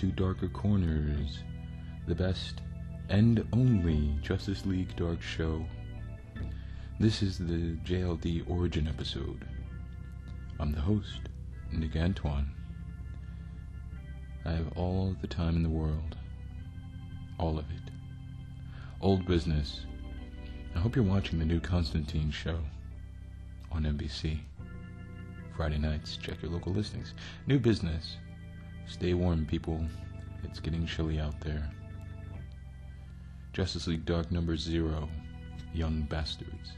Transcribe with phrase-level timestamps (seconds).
[0.00, 1.40] welcome to Darker Corners,
[2.06, 2.62] the best
[3.10, 5.62] and only Justice League Dark show.
[6.98, 9.46] This is the JLD Origin episode.
[10.58, 11.28] I'm the host,
[11.70, 12.50] Nick Antoine.
[14.46, 16.16] I have all the time in the world.
[17.38, 17.92] All of it.
[19.02, 19.84] Old business.
[20.74, 22.58] I hope you're watching the new Constantine show
[23.70, 24.38] on NBC.
[25.56, 27.12] Friday nights, check your local listings.
[27.46, 28.16] New business.
[28.90, 29.86] Stay warm, people.
[30.42, 31.70] It's getting chilly out there.
[33.52, 35.08] Justice League Dark Number Zero
[35.72, 36.72] Young Bastards.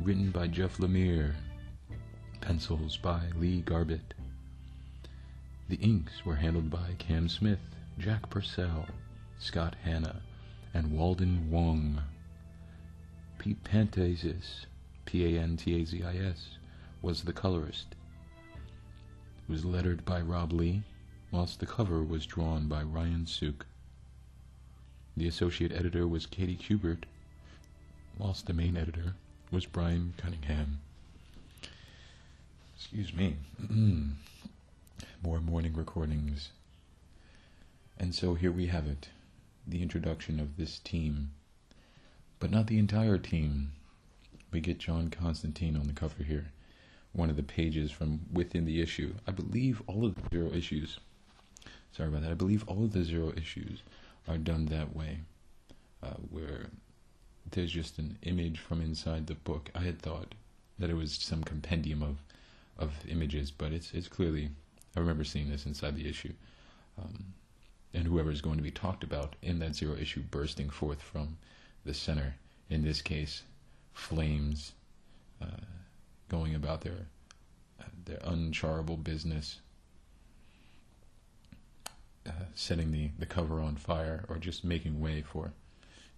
[0.00, 1.34] Written by Jeff Lemire.
[2.40, 4.14] Pencils by Lee Garbett.
[5.68, 7.60] The inks were handled by Cam Smith,
[8.00, 8.86] Jack Purcell,
[9.38, 10.20] Scott Hanna,
[10.74, 12.02] and Walden Wong.
[13.38, 14.66] Pete Pantazis,
[15.04, 16.58] P A N T A Z I S,
[17.00, 17.94] was the colorist.
[18.54, 20.82] It was lettered by Rob Leigh,
[21.30, 23.66] whilst the cover was drawn by Ryan Sook.
[25.16, 27.04] The associate editor was Katie Kubert,
[28.16, 29.14] whilst the main editor
[29.50, 30.80] was Brian Cunningham.
[32.76, 33.36] Excuse me.
[35.22, 36.50] More morning recordings.
[37.98, 39.08] And so here we have it
[39.66, 41.32] the introduction of this team.
[42.38, 43.72] But not the entire team.
[44.50, 46.52] We get John Constantine on the cover here.
[47.12, 49.14] One of the pages from within the issue.
[49.26, 51.00] I believe all of the zero issues
[51.98, 52.30] sorry about that.
[52.30, 53.82] I believe all of the zero issues
[54.28, 55.18] are done that way,
[56.00, 56.66] uh, where
[57.50, 59.68] there's just an image from inside the book.
[59.74, 60.36] I had thought
[60.78, 62.18] that it was some compendium of
[62.78, 64.50] of images, but it's it's clearly.
[64.96, 66.32] I remember seeing this inside the issue,
[67.02, 67.24] um,
[67.92, 71.36] and whoever is going to be talked about in that zero issue bursting forth from
[71.84, 72.36] the center.
[72.70, 73.42] In this case,
[73.92, 74.72] flames,
[75.42, 75.66] uh,
[76.28, 77.06] going about their
[78.04, 79.60] their uncharable business
[82.28, 85.52] uh, setting the, the cover on fire or just making way for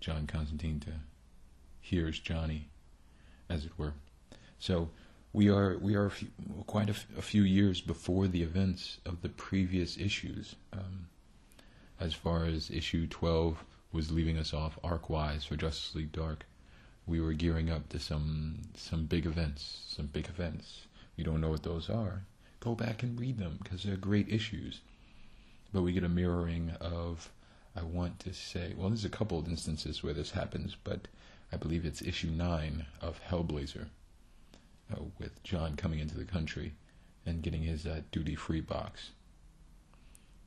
[0.00, 0.92] John Constantine to
[1.80, 2.68] here's Johnny,
[3.48, 3.94] as it were.
[4.58, 4.90] So
[5.32, 6.28] we are we are a few,
[6.66, 10.56] quite a, f- a few years before the events of the previous issues.
[10.72, 11.06] Um,
[11.98, 16.46] as far as issue 12 was leaving us off arc-wise for Justice League Dark,
[17.06, 20.86] we were gearing up to some some big events, some big events.
[21.16, 22.22] You don't know what those are.
[22.60, 24.80] Go back and read them because they're great issues
[25.72, 27.30] but we get a mirroring of,
[27.76, 31.06] I want to say, well, there's a couple of instances where this happens, but
[31.52, 33.86] I believe it's issue 9 of Hellblazer,
[34.92, 36.74] uh, with John coming into the country
[37.24, 39.10] and getting his uh, duty free box.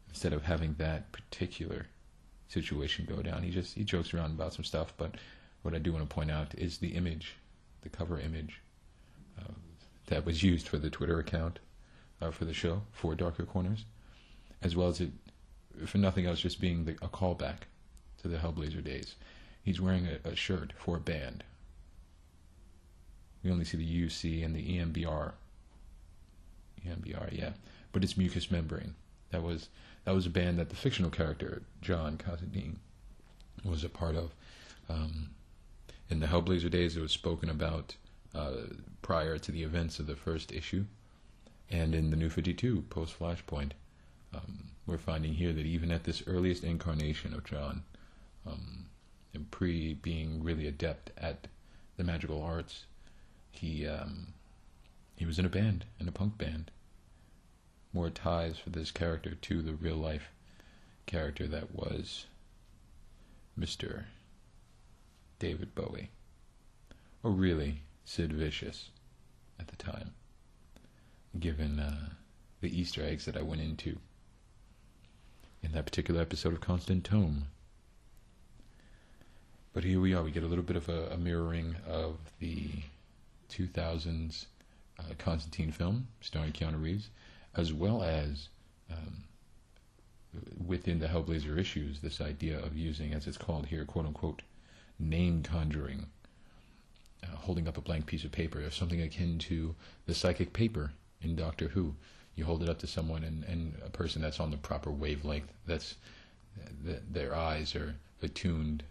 [0.10, 1.88] Instead of having that particular
[2.48, 5.16] situation go down, he just he jokes around about some stuff, but
[5.64, 7.36] what I do want to point out is the image,
[7.82, 8.62] the cover image
[9.40, 9.54] uh,
[10.08, 11.60] that was used for the Twitter account
[12.22, 13.86] uh, for the show for Darker Corners
[14.64, 15.12] as well as it,
[15.86, 17.68] for nothing else, just being the, a callback
[18.22, 19.16] to the Hellblazer days.
[19.62, 21.44] He's wearing a, a, shirt for a band.
[23.44, 25.34] We only see the UC and the EMBR.
[26.88, 27.52] EMBR, yeah,
[27.92, 28.96] but it's Mucous Membrane.
[29.32, 29.70] That was
[30.06, 32.80] that was a band that the fictional character John Constantine
[33.64, 34.32] was a part of.
[34.90, 35.30] Um,
[36.10, 37.96] in the Hellblazer days, it was spoken about
[38.36, 38.68] uh,
[39.02, 40.86] prior to the events of the first issue,
[41.70, 43.72] and in the New Fifty Two post Flashpoint
[44.34, 47.84] um, we're finding here that even at this earliest incarnation of John,
[48.46, 48.86] um,
[49.34, 51.48] and pre being really adept at
[51.98, 52.86] the magical arts,
[53.52, 54.34] he um,
[55.16, 56.72] he was in a band, in a punk band.
[57.94, 60.32] More ties for this character to the real life
[61.06, 62.26] character that was
[63.60, 64.06] Mr.
[65.40, 66.10] David Bowie,
[67.22, 68.90] or really Sid Vicious
[69.60, 70.14] at the time,
[71.40, 72.10] given uh,
[72.62, 74.00] the Easter eggs that I went into
[75.64, 77.46] in that particular episode of Constant Tome.
[79.72, 80.22] But here we are.
[80.22, 82.70] We get a little bit of a, a mirroring of the
[83.50, 84.46] 2000s
[85.00, 87.10] uh, Constantine film starring Keanu Reeves,
[87.56, 88.50] as well as
[88.92, 89.24] um,
[90.66, 94.42] within the Hellblazer issues, this idea of using, as it's called here, quote unquote,
[95.00, 96.08] name conjuring,
[97.24, 99.76] uh, holding up a blank piece of paper, or something akin to
[100.06, 101.96] the psychic paper in Doctor Who,
[102.36, 105.52] you hold it up to someone and, and a person that's on the proper wavelength,
[105.68, 105.96] that's
[106.86, 108.84] th- their eyes are attuned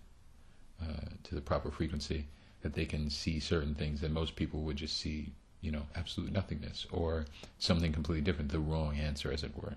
[0.82, 2.26] uh, to the proper frequency,
[2.62, 6.32] that they can see certain things that most people would just see, you know, absolute
[6.32, 7.26] nothingness or
[7.58, 9.74] something completely different, the wrong answer, as it were.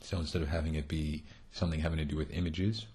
[0.00, 2.86] So instead of having it be something having to do with images,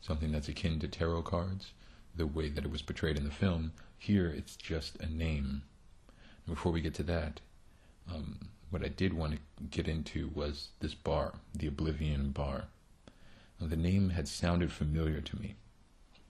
[0.00, 1.72] something that's akin to tarot cards,
[2.16, 5.62] the way that it was portrayed in the film, here it's just a name.
[6.48, 7.40] before we get to that,
[8.12, 8.38] um,
[8.70, 9.38] what I did want to
[9.70, 12.64] get into was this bar, the Oblivion Bar.
[13.60, 15.54] Now, the name had sounded familiar to me.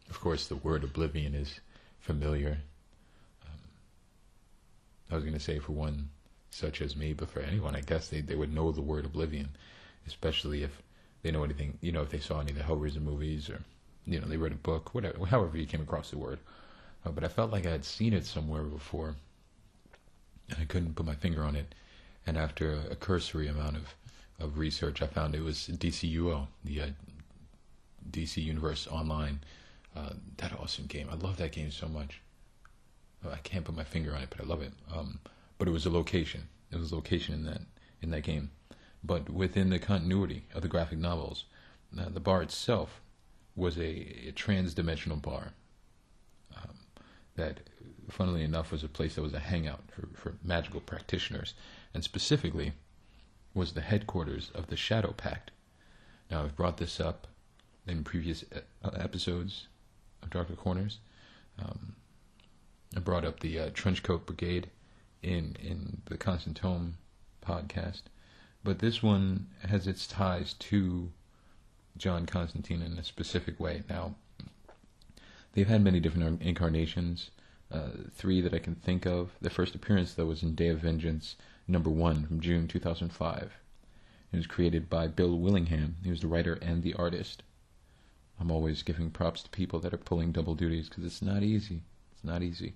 [0.09, 1.61] Of course, the word oblivion is
[2.01, 2.59] familiar.
[3.47, 3.61] Um,
[5.11, 6.09] I was going to say for one
[6.51, 9.51] such as me, but for anyone, I guess they, they would know the word oblivion,
[10.07, 10.83] especially if
[11.23, 13.61] they know anything, you know, if they saw any of the Hellraiser movies or,
[14.07, 16.41] you know, they read a book, whatever, however you came across the word.
[17.05, 19.15] Uh, but I felt like I had seen it somewhere before,
[20.59, 21.75] I couldn't put my finger on it.
[22.27, 23.95] And after a, a cursory amount of,
[24.39, 26.87] of research, I found it was DCUO, the uh,
[28.11, 29.41] DC Universe Online.
[29.97, 31.09] Uh, that awesome game.
[31.11, 32.21] I love that game so much.
[33.29, 34.73] I can't put my finger on it, but I love it.
[34.95, 35.19] Um,
[35.59, 36.49] but it was a location.
[36.71, 37.61] It was a location in that
[38.01, 38.51] in that game.
[39.03, 41.45] But within the continuity of the graphic novels,
[41.99, 43.01] uh, the bar itself
[43.57, 45.53] was a, a trans-dimensional bar
[47.37, 47.61] that,
[48.11, 51.55] funnily enough, was a place that was a hangout for, for magical practitioners,
[51.95, 52.73] and specifically
[53.55, 55.51] was the headquarters of the Shadow Pact.
[56.31, 57.27] Now, I've brought this up
[57.87, 58.45] in previous
[58.85, 59.67] uh, episodes
[60.23, 60.99] of Darker Corners.
[61.59, 61.97] Um,
[62.97, 64.71] I brought up the uh, Trenchcoat Brigade
[65.23, 66.61] in in the Constant
[67.47, 68.03] podcast,
[68.65, 71.11] but this one has its ties to
[71.97, 73.83] John Constantine in a specific way.
[73.89, 74.15] Now,
[75.53, 77.31] they've had many different incarnations.
[77.73, 79.31] Uh, three that I can think of.
[79.41, 81.37] The first appearance, though, was in Day of Vengeance
[81.69, 83.53] number one from June 2005.
[84.33, 85.97] It was created by Bill Willingham.
[86.03, 87.45] He was the writer and the artist.
[88.41, 91.83] I'm always giving props to people that are pulling double duties because it's not easy.
[92.11, 92.75] It's not easy.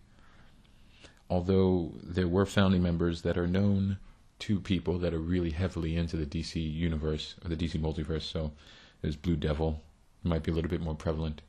[1.28, 3.98] Although there were founding members that are known
[4.40, 8.52] to people that are really heavily into the DC universe or the DC multiverse, so
[9.00, 9.82] there's Blue Devil,
[10.22, 11.42] might be a little bit more prevalent.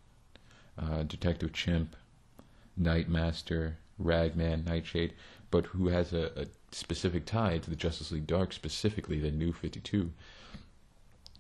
[0.77, 1.95] Uh, Detective Chimp,
[2.80, 5.13] Nightmaster, Ragman, Nightshade,
[5.50, 9.54] but who has a, a, specific tie to the Justice League Dark, specifically the New
[9.54, 10.12] 52,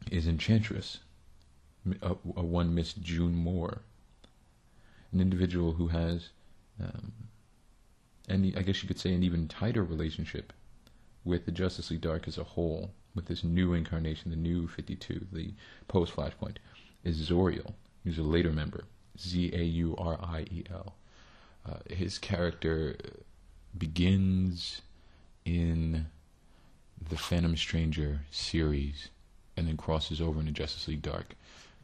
[0.09, 0.99] is Enchantress
[2.01, 3.81] a, a one Miss June Moore,
[5.11, 6.29] an individual who has,
[6.81, 7.11] um,
[8.27, 10.53] and I guess you could say, an even tighter relationship
[11.23, 15.27] with the Justice League Dark as a whole, with this new incarnation, the new 52,
[15.31, 15.53] the
[15.87, 16.57] post Flashpoint,
[17.03, 17.73] is Zauriel,
[18.03, 18.85] who's a later member,
[19.19, 20.95] Z A U R I E L.
[21.67, 22.95] Uh, his character
[23.77, 24.81] begins
[25.45, 26.05] in
[27.09, 29.09] the Phantom Stranger series
[29.57, 31.35] and then crosses over into Justice League Dark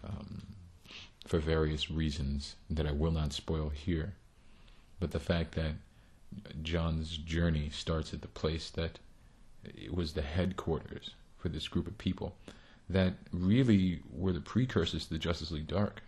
[0.04, 0.44] um,
[1.25, 4.13] for various reasons that I will not spoil here.
[5.00, 5.74] But the fact that
[6.62, 9.00] John's journey starts at the place that
[9.63, 12.36] it was the headquarters for this group of people
[12.89, 16.01] that really were the precursors to the Justice League Dark.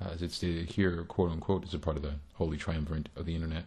[0.00, 3.24] Uh, as it's stated here, quote unquote, as a part of the Holy Triumvirate of
[3.24, 3.64] the Internet.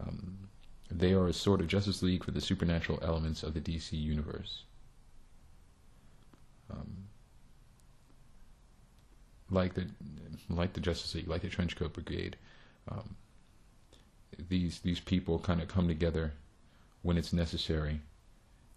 [0.00, 0.48] Um,
[0.90, 4.64] they are a sort of Justice League for the supernatural elements of the DC universe.
[6.70, 7.04] Um,
[9.50, 9.86] like the
[10.48, 12.36] like the Justice League, like the Trenchcoat Brigade.
[12.90, 13.16] Um,
[14.48, 16.32] these these people kind of come together
[17.02, 18.00] when it's necessary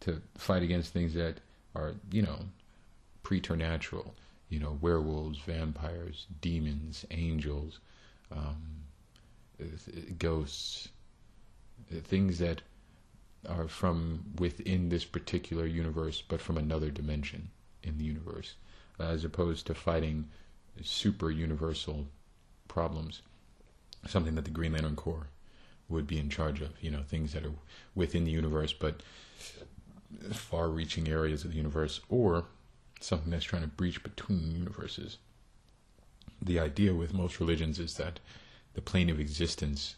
[0.01, 1.39] to fight against things that
[1.75, 2.39] are you know
[3.23, 4.13] preternatural,
[4.49, 7.79] you know werewolves, vampires, demons, angels,
[8.31, 8.83] um,
[10.17, 10.89] ghosts,
[12.03, 12.61] things that
[13.47, 17.49] are from within this particular universe, but from another dimension
[17.83, 18.55] in the universe,
[18.99, 20.27] as opposed to fighting
[20.83, 22.07] super universal
[22.67, 23.21] problems,
[24.07, 25.27] something that the Green Lantern Corps
[25.87, 26.71] would be in charge of.
[26.81, 27.53] You know, things that are
[27.93, 29.01] within the universe, but
[30.31, 32.45] far-reaching areas of the universe, or
[32.99, 35.17] something that's trying to breach between universes.
[36.41, 38.19] The idea with most religions is that
[38.73, 39.95] the plane of existence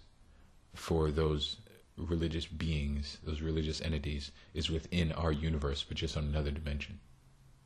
[0.76, 1.58] for those
[1.98, 7.00] religious beings, those religious entities, is within our universe, but just on another dimension.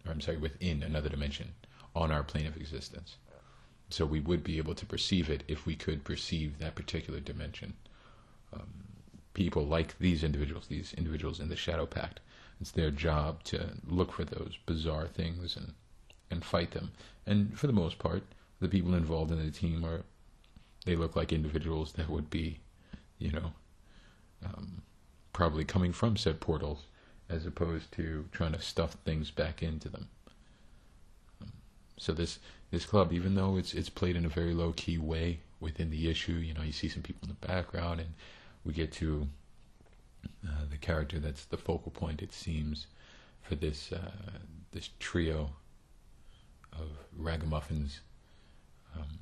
[0.05, 1.53] Or I'm sorry, within another dimension
[1.95, 3.17] on our plane of existence.
[3.89, 7.73] So we would be able to perceive it if we could perceive that particular dimension.
[8.53, 8.69] Um,
[9.33, 12.21] people like these individuals, these individuals in the Shadow Pact,
[12.61, 15.73] it's their job to look for those bizarre things and
[16.29, 16.91] and fight them.
[17.25, 18.23] And for the most part,
[18.61, 20.03] the people involved in the team are
[20.85, 22.59] they look like individuals that would be,
[23.19, 23.51] you know,
[24.45, 24.81] um,
[25.33, 26.85] probably coming from said portals,
[27.29, 30.07] as opposed to trying to stuff things back into them.
[31.97, 32.39] So this
[32.71, 36.09] this club, even though it's it's played in a very low key way within the
[36.09, 38.13] issue, you know, you see some people in the background, and
[38.65, 39.27] we get to
[40.45, 42.21] uh, the character that's the focal point.
[42.21, 42.87] It seems
[43.41, 44.11] for this uh,
[44.71, 45.51] this trio
[46.73, 47.99] of ragamuffins.
[48.95, 49.19] Um,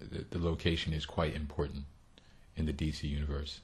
[0.00, 1.84] the, the location is quite important
[2.56, 3.60] in the DC universe,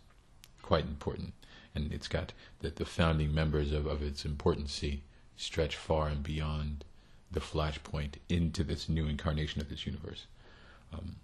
[0.62, 1.32] quite important,
[1.74, 5.02] and it's got the, the founding members of, of its importancy
[5.36, 6.84] stretch far and beyond
[7.30, 10.26] the flashpoint into this new incarnation of this universe.
[10.92, 11.16] Um,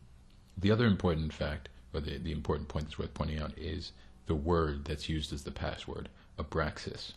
[0.58, 3.92] the other important fact, or the, the important point that's worth pointing out, is
[4.30, 6.08] the word that's used as the password,
[6.38, 7.14] Abraxas.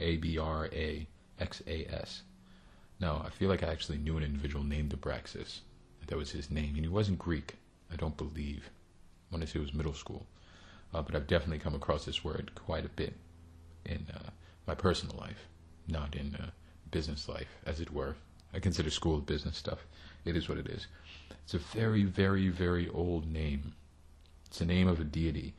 [0.00, 1.06] A B R A
[1.38, 2.22] X A S.
[2.98, 5.60] Now, I feel like I actually knew an individual named Abraxas.
[6.06, 6.72] That was his name.
[6.74, 7.56] And he wasn't Greek,
[7.92, 8.70] I don't believe.
[9.30, 10.26] I want to say it was middle school.
[10.94, 13.12] Uh, but I've definitely come across this word quite a bit
[13.84, 14.30] in uh,
[14.66, 15.46] my personal life,
[15.86, 16.46] not in uh,
[16.90, 18.16] business life, as it were.
[18.54, 19.84] I consider school business stuff.
[20.24, 20.86] It is what it is.
[21.44, 23.74] It's a very, very, very old name.
[24.46, 25.52] It's the name of a deity.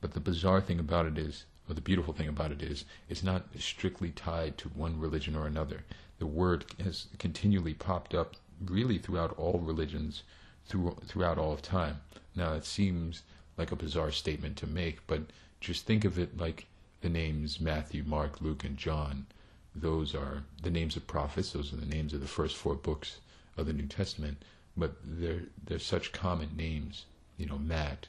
[0.00, 3.22] But the bizarre thing about it is, or the beautiful thing about it is, it's
[3.22, 5.84] not strictly tied to one religion or another.
[6.18, 10.22] The word has continually popped up really throughout all religions,
[10.66, 12.00] through, throughout all of time.
[12.34, 13.22] Now, it seems
[13.56, 15.22] like a bizarre statement to make, but
[15.60, 16.66] just think of it like
[17.00, 19.26] the names Matthew, Mark, Luke, and John.
[19.74, 21.52] Those are the names of prophets.
[21.52, 23.18] Those are the names of the first four books
[23.56, 24.42] of the New Testament.
[24.76, 27.04] But they're they're such common names.
[27.36, 28.08] You know, Matt,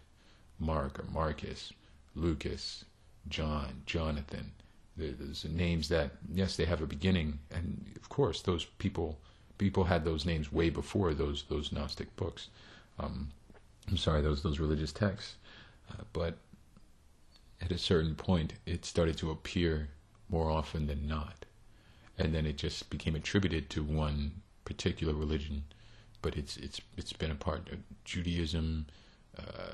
[0.59, 1.73] Mark, or Marcus,
[2.15, 2.85] Lucas,
[3.27, 4.51] John, Jonathan.
[4.97, 9.17] There's names that yes, they have a beginning, and of course, those people
[9.57, 12.49] people had those names way before those those Gnostic books.
[12.99, 13.29] Um,
[13.87, 15.35] I'm sorry, those those religious texts.
[15.89, 16.37] Uh, but
[17.61, 19.89] at a certain point, it started to appear
[20.29, 21.45] more often than not,
[22.17, 25.63] and then it just became attributed to one particular religion.
[26.21, 28.85] But it's it's it's been a part of Judaism,
[29.37, 29.73] uh,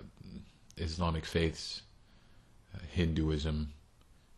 [0.77, 1.81] Islamic faiths,
[2.91, 3.71] Hinduism.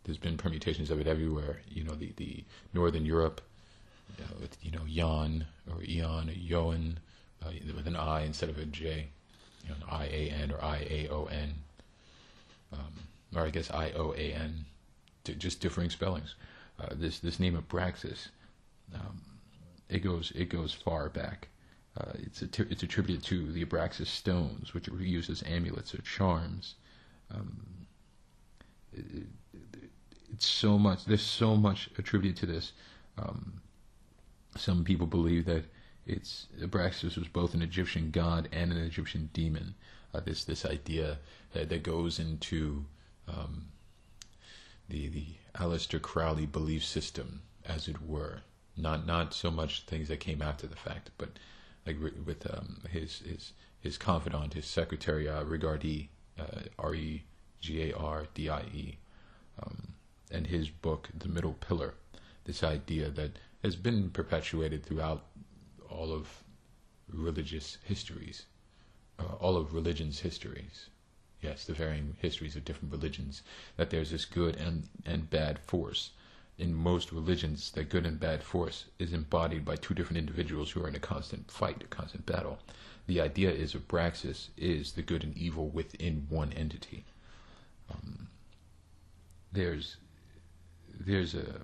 [0.03, 1.62] There's been permutations of it everywhere.
[1.70, 3.41] You know, the, the Northern Europe,
[4.20, 6.96] uh, with you know Jan or Eon Yoan
[7.46, 9.10] uh, with an I instead of a J
[9.67, 11.53] you know, I A N or I A O N,
[12.74, 12.94] um,
[13.36, 14.65] or I guess I O A N,
[15.38, 16.36] just differing spellings.
[16.79, 18.29] Uh, this this name of Braxis,
[18.94, 19.22] um,
[19.89, 21.48] it goes it goes far back.
[22.00, 26.75] Uh, it's it's attributed to the Abraxas stones, which were used as amulets or charms.
[27.34, 27.65] Um,
[30.34, 31.06] it's so much.
[31.06, 32.74] There's so much attributed to this.
[33.18, 33.62] Um,
[34.56, 35.66] some people believe that
[36.06, 39.75] it's Abraxas was both an Egyptian god and an Egyptian demon.
[40.13, 41.20] Uh, this this idea
[41.54, 42.86] that, that goes into
[43.27, 43.68] um,
[44.89, 45.25] the the
[45.56, 48.42] Aleister Crowley belief system, as it were.
[48.75, 51.30] Not not so much things that came after the fact, but
[51.86, 57.24] like with um, his his his confidant, his secretary uh, Regardie, uh, R E
[57.60, 58.98] G A R D I E,
[59.64, 59.94] um,
[60.32, 61.96] and his book, The Middle Pillar.
[62.46, 65.26] This idea that has been perpetuated throughout
[65.90, 66.44] all of
[67.12, 68.46] religious histories,
[69.20, 70.90] uh, all of religion's histories.
[71.42, 73.42] Yes, the varying histories of different religions,
[73.76, 76.12] that there's this good and, and bad force.
[76.58, 80.84] In most religions, that good and bad force is embodied by two different individuals who
[80.84, 82.60] are in a constant fight, a constant battle.
[83.06, 87.06] The idea is of Abraxas is the good and evil within one entity.
[87.91, 88.27] Um,
[89.51, 89.98] there's
[91.00, 91.62] there's a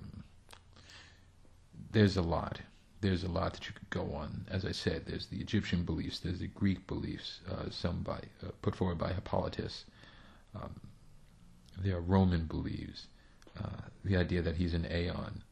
[1.92, 2.60] there's a lot
[3.04, 4.46] there's a lot that you could go on.
[4.50, 8.50] As I said, there's the Egyptian beliefs, there's the Greek beliefs, uh, some by uh,
[8.62, 9.84] put forward by Hippolytus.
[10.54, 10.80] Um,
[11.82, 13.08] there are Roman beliefs,
[13.62, 15.42] uh, the idea that he's an aeon,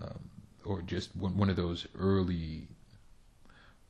[0.00, 0.20] um,
[0.64, 2.68] or just one, one of those early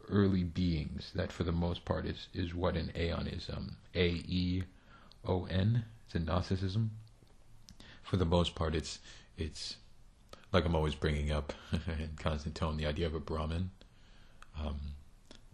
[0.08, 3.50] early beings that, for the most part, is is what an aeon is.
[3.50, 4.64] Um, a E
[5.26, 5.84] O N.
[6.12, 6.90] It's a Gnosticism.
[8.02, 8.99] For the most part, it's
[9.38, 9.76] it's
[10.52, 13.71] like I'm always bringing up in constant tone, the idea of a Brahman,
[14.61, 14.78] um,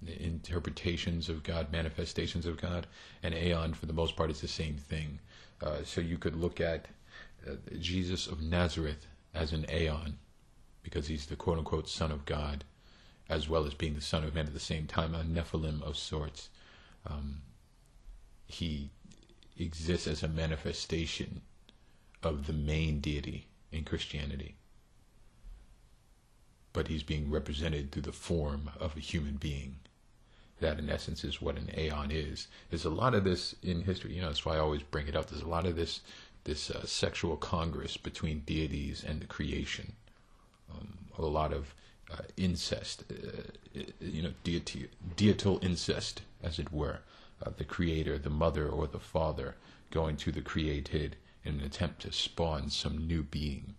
[0.05, 2.89] interpretations of God, manifestations of God,
[3.23, 5.21] and Aeon, for the most part, is the same thing.
[5.63, 6.87] Uh, so you could look at
[7.49, 10.19] uh, Jesus of Nazareth as an Aeon,
[10.83, 12.65] because he's the quote unquote Son of God,
[13.29, 15.97] as well as being the Son of Man at the same time, a Nephilim of
[15.97, 16.49] sorts.
[17.07, 17.43] Um,
[18.49, 18.91] he
[19.59, 21.43] exists as a manifestation
[22.23, 24.57] of the main deity in Christianity
[26.79, 29.77] but he's being represented through the form of a human being.
[30.61, 32.47] That, in essence, is what an aeon is.
[32.71, 34.15] There's a lot of this in history.
[34.15, 35.29] You know, that's why I always bring it up.
[35.29, 36.03] There's a lot of this
[36.45, 39.95] this uh, sexual congress between deities and the creation.
[40.73, 41.75] Um, a lot of
[42.13, 47.01] uh, incest, uh, you know, deity, deital incest, as it were.
[47.45, 49.57] Uh, the creator, the mother, or the father
[49.91, 53.75] going to the created in an attempt to spawn some new being.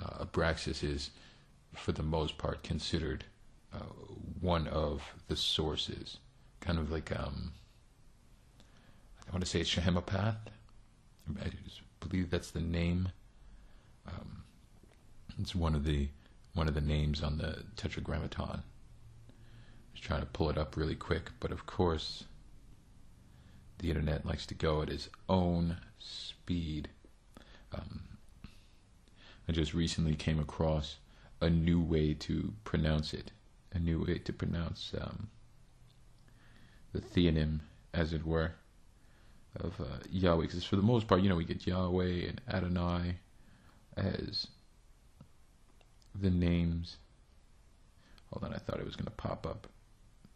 [0.00, 1.10] Uh, Abraxas is
[1.74, 3.24] for the most part, considered
[3.74, 3.78] uh,
[4.40, 6.18] one of the sources.
[6.60, 7.52] Kind of like, um,
[9.26, 10.36] I want to say it's Shahamapath.
[12.00, 13.08] believe that's the name.
[14.06, 14.44] Um,
[15.38, 16.08] it's one of the
[16.54, 18.60] one of the names on the Tetragrammaton.
[18.60, 19.32] I
[19.92, 22.24] was trying to pull it up really quick, but of course,
[23.82, 26.88] the internet likes to go at its own speed.
[27.74, 28.02] Um,
[29.48, 30.98] I just recently came across
[31.40, 33.32] a new way to pronounce it,
[33.72, 35.28] a new way to pronounce um,
[36.92, 37.60] the theonym,
[37.92, 38.52] as it were,
[39.56, 40.42] of uh, Yahweh.
[40.42, 43.16] Because for the most part, you know, we get Yahweh and Adonai
[43.96, 44.46] as
[46.14, 46.98] the names.
[48.32, 49.66] Hold on, I thought it was going to pop up,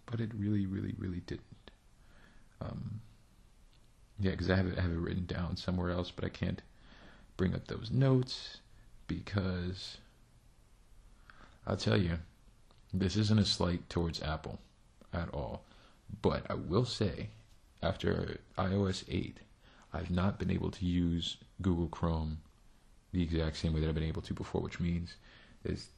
[0.04, 1.70] but it really, really, really didn't.
[2.60, 3.00] Um,
[4.18, 6.62] yeah, because I have it, I have it written down somewhere else, but I can't
[7.36, 8.58] bring up those notes
[9.06, 9.98] because
[11.66, 12.18] I'll tell you,
[12.92, 14.58] this isn't a slight towards Apple
[15.12, 15.64] at all.
[16.22, 17.28] But I will say,
[17.82, 19.38] after iOS 8,
[19.92, 22.38] I've not been able to use Google Chrome
[23.12, 25.16] the exact same way that I've been able to before, which means
[25.62, 25.88] there's,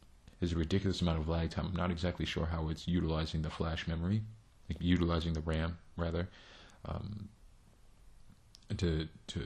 [0.41, 1.67] there's a ridiculous amount of lag time.
[1.67, 4.23] I'm not exactly sure how it's utilizing the flash memory,
[4.81, 6.29] utilizing the RAM, rather,
[6.85, 7.29] um,
[8.77, 9.43] to, to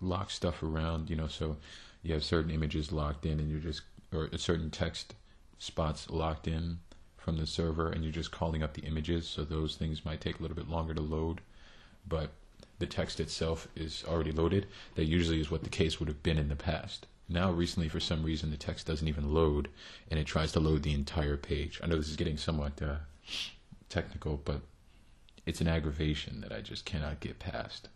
[0.00, 1.56] lock stuff around, you know, so
[2.02, 3.82] you have certain images locked in and you're just,
[4.12, 5.14] or certain text
[5.58, 6.78] spots locked in
[7.16, 10.38] from the server and you're just calling up the images, so those things might take
[10.38, 11.40] a little bit longer to load,
[12.06, 12.30] but
[12.78, 14.66] the text itself is already loaded.
[14.96, 17.06] That usually is what the case would have been in the past.
[17.28, 19.68] Now, recently, for some reason, the text doesn't even load
[20.10, 21.80] and it tries to load the entire page.
[21.82, 22.96] I know this is getting somewhat uh,
[23.88, 24.60] technical, but
[25.46, 27.88] it's an aggravation that I just cannot get past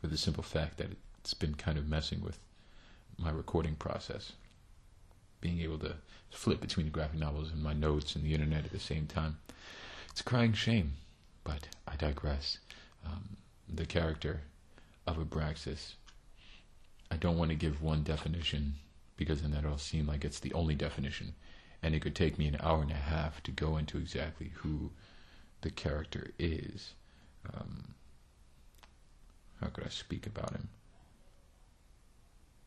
[0.00, 2.38] for the simple fact that it's been kind of messing with
[3.18, 4.32] my recording process.
[5.40, 5.96] Being able to
[6.30, 9.38] flip between the graphic novels and my notes and the internet at the same time.
[10.10, 10.94] It's a crying shame,
[11.44, 12.58] but I digress.
[13.04, 13.36] Um,
[13.68, 14.42] the character
[15.06, 15.92] of Abraxas,
[17.10, 18.74] I don't want to give one definition
[19.16, 21.34] because then that'll seem like it's the only definition.
[21.82, 24.90] And it could take me an hour and a half to go into exactly who
[25.66, 26.94] the character is.
[27.52, 27.94] Um,
[29.60, 30.68] how could I speak about him?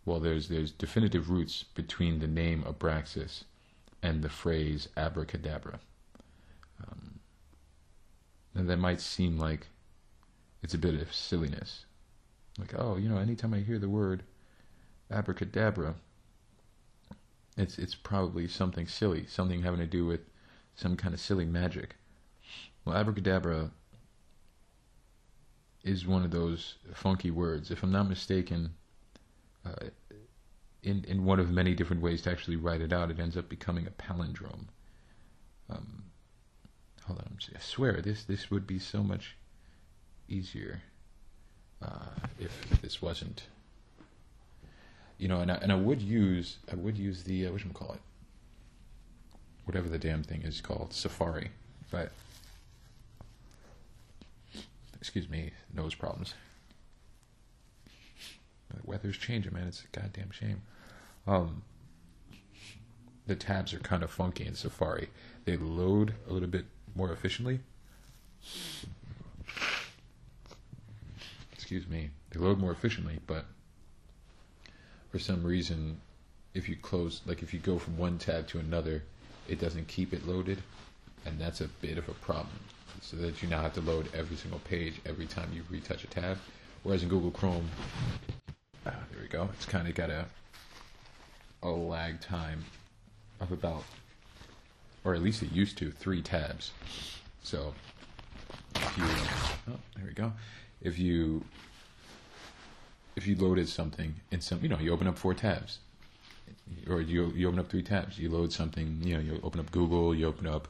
[0.03, 3.45] Well, there's there's definitive roots between the name Abraxas
[4.03, 5.79] and the phrase abracadabra.
[6.83, 7.21] Um,
[8.53, 9.67] and that might seem like
[10.61, 11.85] it's a bit of silliness.
[12.57, 14.23] Like, oh, you know, anytime I hear the word
[15.09, 15.95] abracadabra,
[17.55, 20.21] it's it's probably something silly, something having to do with
[20.75, 21.95] some kind of silly magic.
[22.89, 23.69] Well, abracadabra
[25.83, 27.69] is one of those funky words.
[27.69, 28.71] If I'm not mistaken,
[29.63, 29.89] uh,
[30.81, 33.47] in in one of many different ways to actually write it out, it ends up
[33.47, 34.69] becoming a palindrome.
[35.69, 36.05] Um,
[37.05, 39.37] hold on, I swear this this would be so much
[40.27, 40.81] easier
[41.83, 43.43] uh, if this wasn't.
[45.19, 47.71] You know, and I, and I would use I would use the uh, what should
[47.75, 48.01] call it,
[49.65, 51.51] whatever the damn thing is called, Safari,
[51.91, 52.11] but
[54.99, 56.33] excuse me, nose problems.
[58.73, 59.67] The weather's changing, man.
[59.67, 60.61] It's a goddamn shame.
[61.27, 61.63] Um,
[63.25, 65.09] the tabs are kind of funky in Safari.
[65.45, 67.59] They load a little bit more efficiently.
[71.53, 72.09] Excuse me.
[72.31, 73.45] They load more efficiently, but
[75.11, 75.99] for some reason,
[76.53, 79.03] if you close, like if you go from one tab to another,
[79.47, 80.61] it doesn't keep it loaded,
[81.25, 82.59] and that's a bit of a problem.
[83.01, 86.07] So that you now have to load every single page every time you retouch a
[86.07, 86.37] tab.
[86.83, 87.69] Whereas in Google Chrome,
[88.85, 89.49] Ah, there we go.
[89.53, 90.25] It's kind of got a
[91.61, 92.63] a lag time
[93.41, 93.83] of about,
[95.03, 96.71] or at least it used to, three tabs.
[97.43, 97.73] So
[98.75, 99.03] if you,
[99.73, 100.31] oh, there we go.
[100.81, 101.43] If you
[103.15, 105.79] if you loaded something in some, you know, you open up four tabs,
[106.89, 108.17] or you you open up three tabs.
[108.17, 110.69] You load something, you know, you open up Google, you open up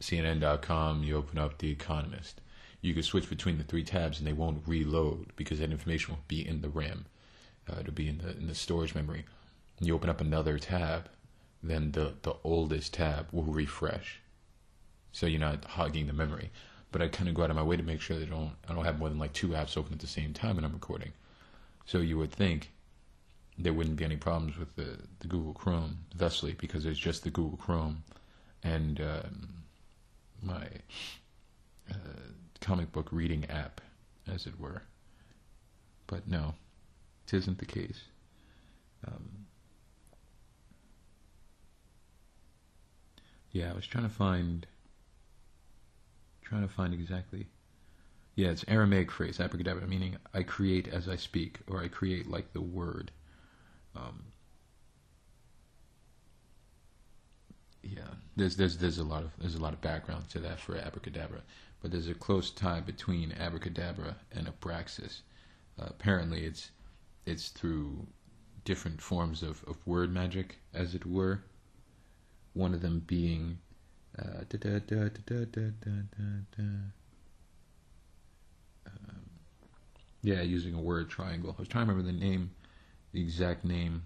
[0.00, 2.40] CNN.com, you open up The Economist.
[2.80, 6.24] You can switch between the three tabs, and they won't reload because that information will
[6.28, 7.06] be in the RAM
[7.68, 9.24] uh, to be in the in the storage memory.
[9.80, 11.08] You open up another tab,
[11.62, 14.20] then the the oldest tab will refresh,
[15.12, 16.50] so you're not hogging the memory.
[16.92, 18.52] But I kind of go out of my way to make sure that I don't
[18.68, 20.72] I don't have more than like two apps open at the same time when I'm
[20.72, 21.12] recording.
[21.86, 22.70] So you would think
[23.58, 27.30] there wouldn't be any problems with the, the Google Chrome, thusly, because it's just the
[27.30, 28.02] Google Chrome
[28.62, 29.63] and um,
[30.44, 30.66] my
[31.90, 31.94] uh,
[32.60, 33.80] comic book reading app,
[34.32, 34.82] as it were.
[36.06, 36.54] But no,
[37.26, 38.04] it isn't the case.
[39.06, 39.46] Um,
[43.52, 44.66] yeah, I was trying to find,
[46.42, 47.46] trying to find exactly
[48.36, 52.52] Yeah, it's Aramaic phrase, abracadabra, meaning I create as I speak, or I create like
[52.52, 53.10] the word.
[53.96, 54.24] Um,
[57.84, 58.02] yeah,
[58.36, 61.40] there's there's there's a lot of there's a lot of background to that for abracadabra,
[61.82, 65.20] but there's a close tie between abracadabra and abraxas.
[65.78, 66.70] Uh, apparently, it's
[67.26, 68.06] it's through
[68.64, 71.42] different forms of, of word magic, as it were.
[72.54, 73.58] One of them being,
[80.22, 81.54] yeah, using a word triangle.
[81.58, 82.50] I was trying to remember the name,
[83.12, 84.04] the exact name,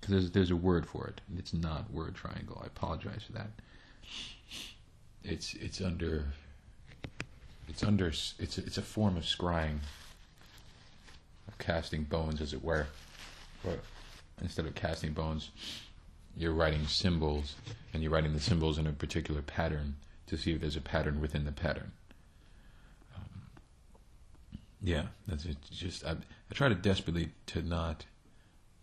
[0.00, 1.20] because there's there's a word for it.
[1.36, 2.60] It's not word triangle.
[2.62, 3.50] I apologize for that.
[5.22, 6.26] It's it's under.
[7.68, 8.08] It's under.
[8.08, 9.78] It's it's a form of scrying
[11.48, 12.86] of casting bones, as it were.
[13.62, 13.80] But
[14.40, 15.50] instead of casting bones,
[16.36, 17.56] you're writing symbols,
[17.92, 19.96] and you're writing the symbols in a particular pattern
[20.28, 21.92] to see if there's a pattern within the pattern.
[23.14, 23.42] Um,
[24.80, 25.44] yeah, that's.
[25.70, 28.06] Just I, I try to desperately to not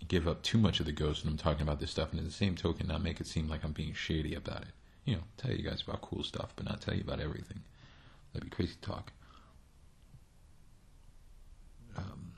[0.08, 2.26] give up too much of the ghost when I'm talking about this stuff, and in
[2.26, 4.70] the same token, not make it seem like I'm being shady about it.
[5.06, 7.62] You know, tell you guys about cool stuff, but not tell you about everything.
[8.34, 9.12] That'd be crazy talk.
[11.98, 12.34] Um,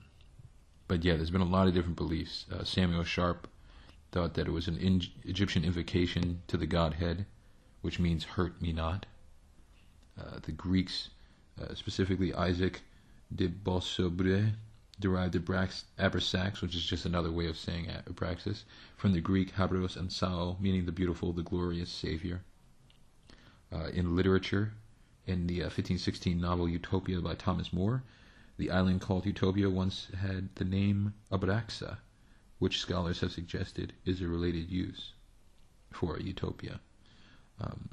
[0.88, 2.46] but yeah, there's been a lot of different beliefs.
[2.52, 3.48] Uh, Samuel Sharpe
[4.12, 7.26] thought that it was an in- Egyptian invocation to the Godhead,
[7.82, 9.06] which means "hurt me not."
[10.20, 11.10] Uh, the Greeks,
[11.62, 12.82] uh, specifically Isaac
[13.34, 14.54] de Beausobre,
[15.00, 18.64] derived Abrax- Abrasax, which is just another way of saying Abraxas,
[18.98, 22.42] from the Greek Habros and Sao, meaning the beautiful, the glorious Savior.
[23.72, 24.74] Uh, in literature,
[25.26, 28.04] in the 1516 uh, novel Utopia by Thomas More,
[28.58, 31.98] the island called Utopia once had the name Abraxa,
[32.58, 35.14] which scholars have suggested is a related use
[35.92, 36.80] for utopia.
[37.62, 37.90] Um,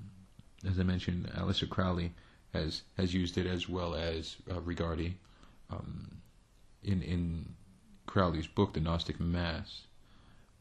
[0.68, 2.12] as I mentioned, Aleister Crowley
[2.52, 5.14] has has used it as well as uh, Regardie.
[5.70, 6.22] Um,
[6.86, 7.54] in in
[8.06, 9.82] Crowley's book, The Gnostic Mass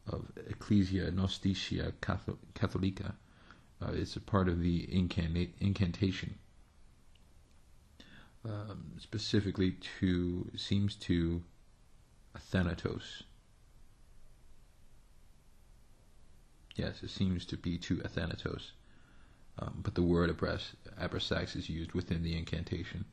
[0.06, 1.92] of Ecclesia Gnostica
[2.54, 3.14] Catholica,
[3.80, 6.34] uh, it's a part of the incantation
[8.44, 11.42] um, specifically to seems to
[12.34, 13.22] Athanatos.
[16.76, 18.72] Yes, it seems to be to Athanatos,
[19.58, 23.06] um, but the word abras, abrasax is used within the incantation.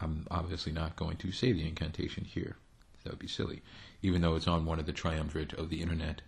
[0.00, 2.56] I'm obviously not going to say the incantation here.
[3.02, 3.62] That would be silly,
[4.02, 6.22] even though it's on one of the triumvirate of the internet.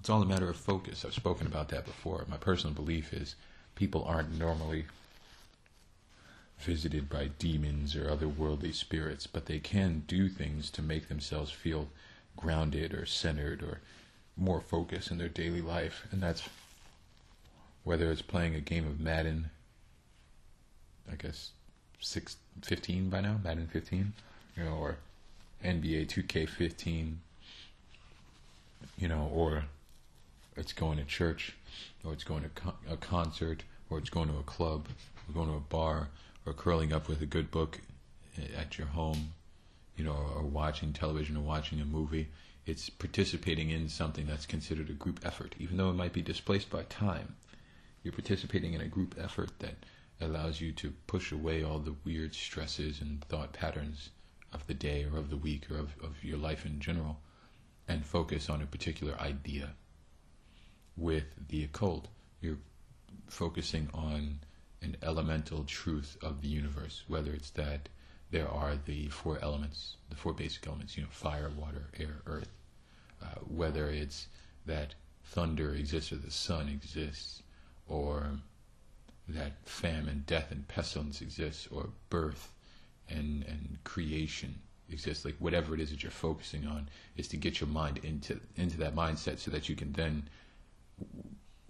[0.00, 1.04] It's all a matter of focus.
[1.04, 2.26] I've spoken about that before.
[2.28, 3.34] My personal belief is
[3.74, 4.86] people aren't normally
[6.58, 11.88] visited by demons or otherworldly spirits, but they can do things to make themselves feel
[12.36, 13.80] grounded or centered or
[14.36, 16.06] more focused in their daily life.
[16.10, 16.42] And that's
[17.84, 19.50] whether it's playing a game of Madden,
[21.10, 21.52] I guess
[22.00, 24.12] six, 15 by now, Madden 15,
[24.56, 24.96] you know, or
[25.64, 27.14] NBA 2K15,
[28.98, 29.64] you know, or
[30.56, 31.54] it's going to church,
[32.04, 34.86] or it's going to co- a concert, or it's going to a club,
[35.28, 36.08] or going to a bar,
[36.46, 37.80] or curling up with a good book
[38.56, 39.32] at your home,
[39.96, 42.28] you know, or watching television or watching a movie.
[42.66, 46.70] It's participating in something that's considered a group effort, even though it might be displaced
[46.70, 47.34] by time.
[48.02, 49.74] You're participating in a group effort that
[50.20, 54.10] allows you to push away all the weird stresses and thought patterns
[54.52, 57.18] of the day or of the week or of, of your life in general
[57.88, 59.70] and focus on a particular idea.
[60.96, 62.08] With the occult,
[62.40, 62.58] you're
[63.28, 64.40] focusing on
[64.82, 67.88] an elemental truth of the universe, whether it's that
[68.30, 72.50] there are the four elements, the four basic elements, you know, fire, water, air, earth,
[73.22, 74.28] uh, whether it's
[74.66, 77.42] that thunder exists or the sun exists,
[77.88, 78.30] or
[79.30, 82.52] that famine, death, and pestilence exists, or birth
[83.08, 84.54] and, and creation
[84.90, 88.40] exists, like whatever it is that you're focusing on, is to get your mind into
[88.56, 90.28] into that mindset so that you can then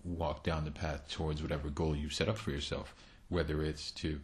[0.04, 2.94] walk down the path towards whatever goal you've set up for yourself,
[3.28, 4.20] whether it's to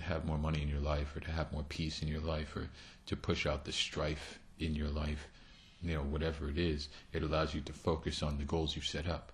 [0.00, 2.68] have more money in your life or to have more peace in your life or
[3.06, 5.28] to push out the strife in your life,
[5.82, 9.08] you know, whatever it is, it allows you to focus on the goals you've set
[9.08, 9.32] up.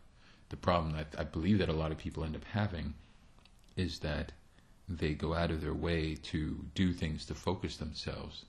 [0.49, 2.95] The problem that I believe that a lot of people end up having
[3.79, 4.33] is that
[4.89, 8.45] they go out of their way to do things to focus themselves,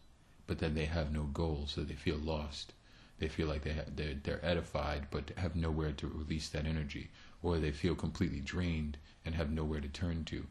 [0.48, 2.74] but then they have no goals, so they feel lost.
[3.20, 7.10] They feel like they they're, they're edified, but have nowhere to release that energy
[7.42, 10.46] or they feel completely drained and have nowhere to turn to,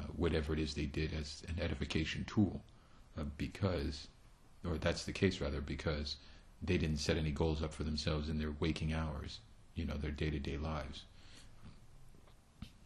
[0.00, 2.62] uh, whatever it is they did as an edification tool,
[3.18, 4.08] uh, because,
[4.64, 6.16] or that's the case rather, because
[6.62, 9.40] they didn't set any goals up for themselves in their waking hours,
[9.74, 11.02] you know, their day to day lives.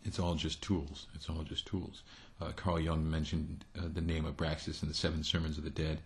[0.06, 1.08] It's all just tools.
[1.14, 2.02] It's all just tools.
[2.40, 5.70] Uh, Carl Jung mentioned uh, the name of Abraxas in the Seven Sermons of the
[5.70, 5.98] Dead,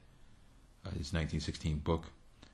[0.87, 2.07] uh, his 1916 book.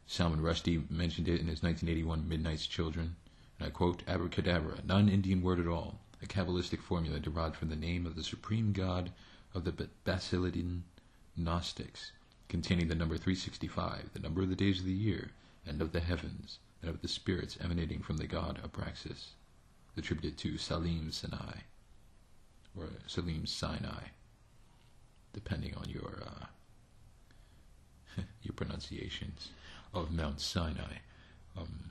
[0.08, 3.14] Salman Rushdie mentioned it in his 1981 Midnight's Children.
[3.58, 8.06] And I quote, Abracadabra, non-Indian word at all, a Kabbalistic formula derived from the name
[8.06, 9.12] of the supreme god
[9.54, 10.82] of the Basilidian
[11.36, 12.10] Gnostics,
[12.48, 15.30] containing the number 365, the number of the days of the year,
[15.64, 19.28] and of the heavens, and of the spirits emanating from the god Abraxas,
[19.96, 21.60] attributed to Salim Sinai,
[22.76, 24.04] or Salim Sinai,
[25.32, 26.46] depending on your uh,
[28.42, 29.50] your pronunciations
[29.94, 30.98] of Mount Sinai.
[31.56, 31.90] Um,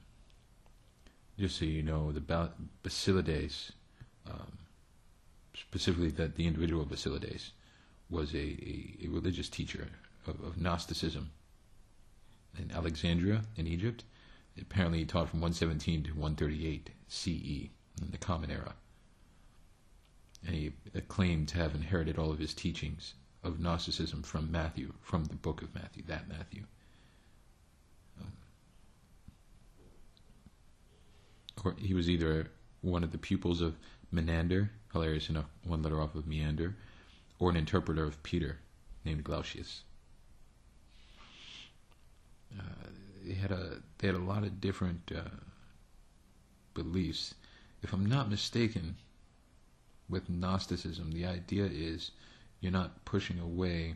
[1.37, 2.21] just so you know, the
[2.83, 3.71] Basilides,
[4.29, 4.57] um,
[5.53, 7.51] specifically that the individual Basilides,
[8.09, 9.87] was a, a, a religious teacher
[10.27, 11.31] of, of, Gnosticism
[12.57, 14.03] in Alexandria in Egypt.
[14.61, 17.69] Apparently, he taught from 117 to 138 CE
[18.01, 18.73] in the Common Era.
[20.45, 20.73] And he
[21.07, 25.61] claimed to have inherited all of his teachings of Gnosticism from Matthew, from the book
[25.61, 26.63] of Matthew, that Matthew.
[31.63, 33.75] Um, he was either one of the pupils of
[34.11, 36.75] Menander, hilarious enough, one letter off of Meander,
[37.39, 38.59] or an interpreter of Peter
[39.03, 39.83] named Glaucias.
[42.57, 42.63] Uh,
[43.23, 45.29] they had a they had a lot of different uh,
[46.73, 47.33] beliefs.
[47.81, 48.95] If I'm not mistaken,
[50.07, 52.11] with Gnosticism, the idea is
[52.59, 53.95] you're not pushing away.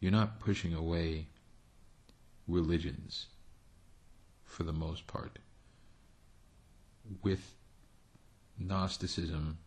[0.00, 1.26] You're not pushing away
[2.48, 3.26] religions
[4.44, 5.38] for the most part.
[7.22, 7.54] With
[8.58, 9.58] Gnosticism,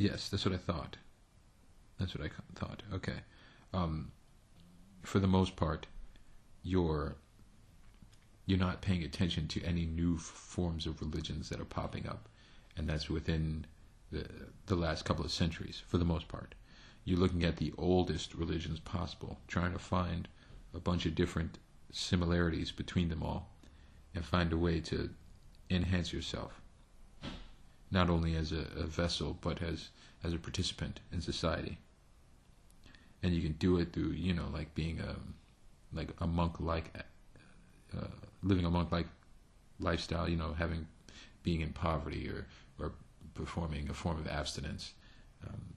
[0.00, 0.96] Yes, that's what I thought.
[1.98, 2.82] That's what I thought.
[2.90, 3.18] Okay.
[3.74, 4.12] Um,
[5.02, 5.86] for the most part,
[6.62, 7.16] you're
[8.50, 12.28] you're not paying attention to any new forms of religions that are popping up,
[12.76, 13.64] and that's within
[14.10, 14.26] the
[14.66, 15.82] the last couple of centuries.
[15.86, 16.56] For the most part,
[17.04, 20.26] you're looking at the oldest religions possible, trying to find
[20.74, 21.58] a bunch of different
[21.92, 23.50] similarities between them all,
[24.16, 25.10] and find a way to
[25.70, 26.60] enhance yourself
[27.92, 29.90] not only as a, a vessel but as
[30.24, 31.78] as a participant in society.
[33.22, 35.14] And you can do it through you know like being a
[35.92, 36.90] like a monk like
[37.96, 38.06] uh,
[38.42, 39.06] living a monk like
[39.78, 40.28] lifestyle.
[40.28, 40.86] You know having
[41.42, 42.46] being in poverty or
[42.78, 42.92] or
[43.34, 44.92] performing a form of abstinence.
[45.46, 45.74] Um,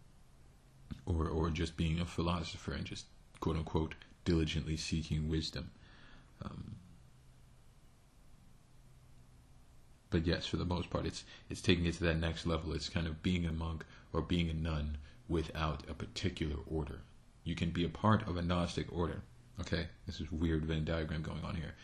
[1.06, 3.06] or, or just being a philosopher and just
[3.40, 3.96] quote unquote
[4.26, 5.72] diligently seeking wisdom.
[6.44, 6.76] Um,
[10.10, 12.74] but yes, for the most part, it's it's taking it to that next level.
[12.74, 14.98] It's kind of being a monk or being a nun
[15.28, 17.00] without a particular order.
[17.44, 19.24] You can be a part of a Gnostic order.
[19.60, 21.76] Okay, this is weird Venn diagram going on here,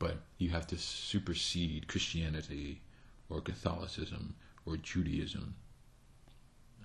[0.00, 2.80] but you have to supersede Christianity
[3.28, 4.34] or Catholicism
[4.66, 5.54] or Judaism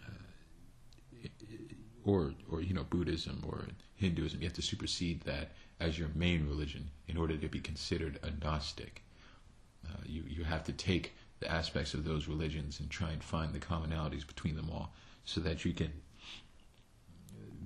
[0.05, 1.27] uh,
[2.03, 4.41] or or you know Buddhism or Hinduism.
[4.41, 8.29] You have to supersede that as your main religion in order to be considered a
[8.45, 9.01] Gnostic.
[9.87, 13.53] Uh, you, you have to take the aspects of those religions and try and find
[13.53, 14.93] the commonalities between them all
[15.25, 15.91] so that you can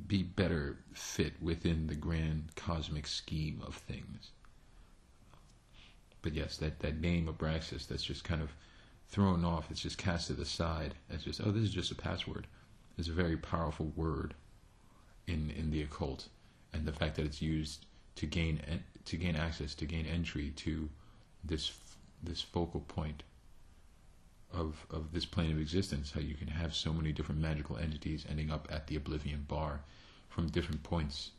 [0.07, 4.31] be better fit within the grand cosmic scheme of things.
[6.21, 8.51] But yes, that, that name Abraxas that's just kind of
[9.07, 12.47] thrown off, it's just casted aside as just, oh, this is just a password.
[12.97, 14.33] It's a very powerful word
[15.27, 16.27] in, in the occult.
[16.73, 18.61] And the fact that it's used to gain
[19.05, 20.89] to gain access, to gain entry to
[21.43, 21.71] this
[22.21, 23.23] this focal point
[24.53, 28.25] of of this plane of existence, how you can have so many different magical entities
[28.29, 29.81] ending up at the Oblivion Bar
[30.27, 31.31] from different points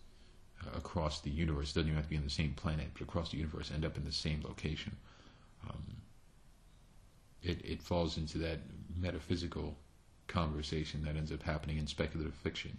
[0.74, 1.70] across the universe.
[1.70, 3.84] It doesn't even have to be on the same planet, but across the universe, end
[3.84, 4.96] up in the same location.
[5.68, 5.82] Um,
[7.42, 8.60] it it falls into that
[8.96, 9.76] metaphysical
[10.28, 12.78] conversation that ends up happening in speculative fiction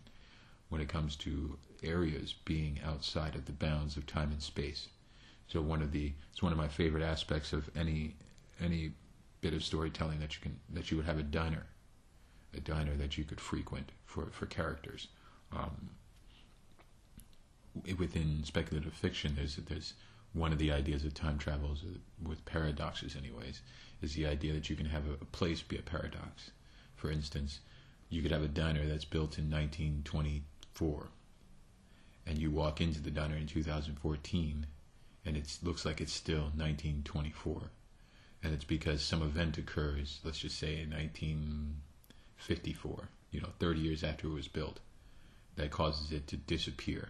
[0.70, 4.88] when it comes to areas being outside of the bounds of time and space.
[5.48, 8.15] So one of the it's one of my favorite aspects of any
[8.60, 8.94] any
[9.41, 11.65] bit of storytelling that you can that you would have a diner,
[12.56, 15.08] a diner that you could frequent for for characters.
[15.52, 15.89] Um,
[17.98, 19.94] within speculative fiction, there's there's
[20.34, 21.84] one of the ideas of time travel is,
[22.24, 23.62] with paradoxes, anyways,
[24.02, 26.52] is the idea that you can have a, a place be a paradox.
[26.96, 27.60] For instance,
[28.10, 31.10] you could have a diner that's built in 1924,
[32.26, 34.68] and you walk into the diner in 2014
[35.26, 37.70] and it looks like it's still 1924.
[38.44, 44.04] And it's because some event occurs, let's just say in 1954, you know, 30 years
[44.04, 44.80] after it was built,
[45.58, 47.10] that causes it to disappear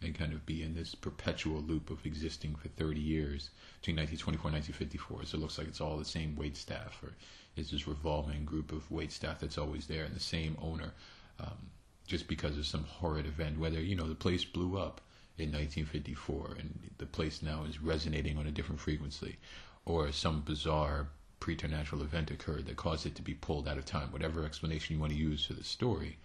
[0.00, 4.48] and kind of be in this perpetual loop of existing for 30 years between 1924
[4.48, 5.24] and 1954.
[5.24, 7.12] So it looks like it's all the same wait staff, or
[7.56, 10.92] it's this revolving group of wait staff that's always there, and the same owner,
[11.40, 11.70] um,
[12.06, 13.58] just because of some horrid event.
[13.58, 15.00] Whether you know the place blew up
[15.36, 19.36] in 1954, and the place now is resonating on a different frequency,
[19.84, 21.08] or some bizarre
[21.40, 24.12] preternatural event occurred that caused it to be pulled out of time.
[24.12, 26.18] Whatever explanation you want to use for the story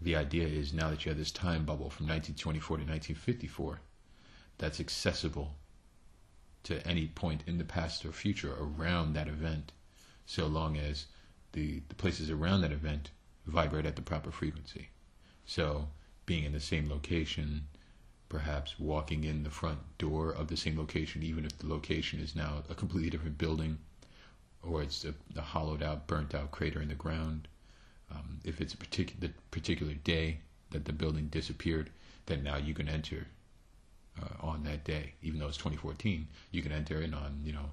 [0.00, 3.80] the idea is now that you have this time bubble from 1924 to 1954
[4.58, 5.54] that's accessible
[6.64, 9.72] to any point in the past or future around that event,
[10.26, 11.06] so long as
[11.52, 13.10] the, the places around that event
[13.46, 14.88] vibrate at the proper frequency.
[15.46, 15.88] So,
[16.26, 17.66] being in the same location,
[18.28, 22.36] perhaps walking in the front door of the same location, even if the location is
[22.36, 23.78] now a completely different building,
[24.62, 27.48] or it's a, a hollowed out, burnt out crater in the ground,
[28.10, 30.38] um, if it's a particular particular day
[30.70, 31.90] that the building disappeared,
[32.26, 33.26] then now you can enter
[34.20, 36.26] uh, on that day, even though it's 2014.
[36.50, 37.70] You can enter in on you know,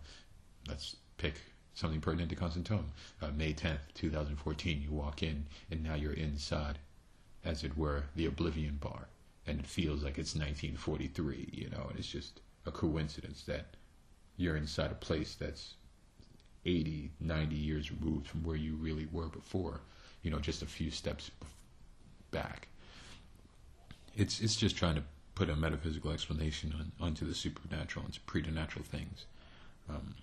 [0.67, 1.35] let's pick
[1.73, 4.81] something pertinent to Constantine, Uh, May 10th, 2014.
[4.81, 6.79] You walk in, and now you're inside,
[7.43, 9.07] as it were, the Oblivion Bar,
[9.47, 11.49] and it feels like it's 1943.
[11.51, 13.75] You know, and it's just a coincidence that
[14.37, 15.75] you're inside a place that's
[16.65, 19.81] 80, 90 years removed from where you really were before
[20.25, 21.29] you know, just a few steps
[22.31, 22.67] back.
[24.17, 25.03] It's it's just trying to
[25.35, 29.25] put a metaphysical explanation on, onto the supernatural and preternatural things.
[29.87, 30.15] Um,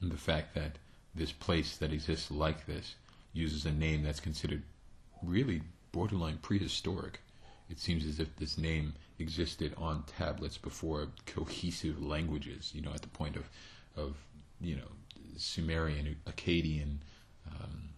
[0.00, 0.78] and the fact that
[1.14, 2.94] this place that exists like this
[3.32, 4.62] uses a name that's considered
[5.22, 7.20] really borderline prehistoric.
[7.68, 13.02] It seems as if this name existed on tablets before cohesive languages, you know, at
[13.02, 13.48] the point of,
[13.96, 14.16] of
[14.60, 14.90] you know,
[15.36, 16.98] Sumerian, Akkadian,
[17.48, 17.89] um,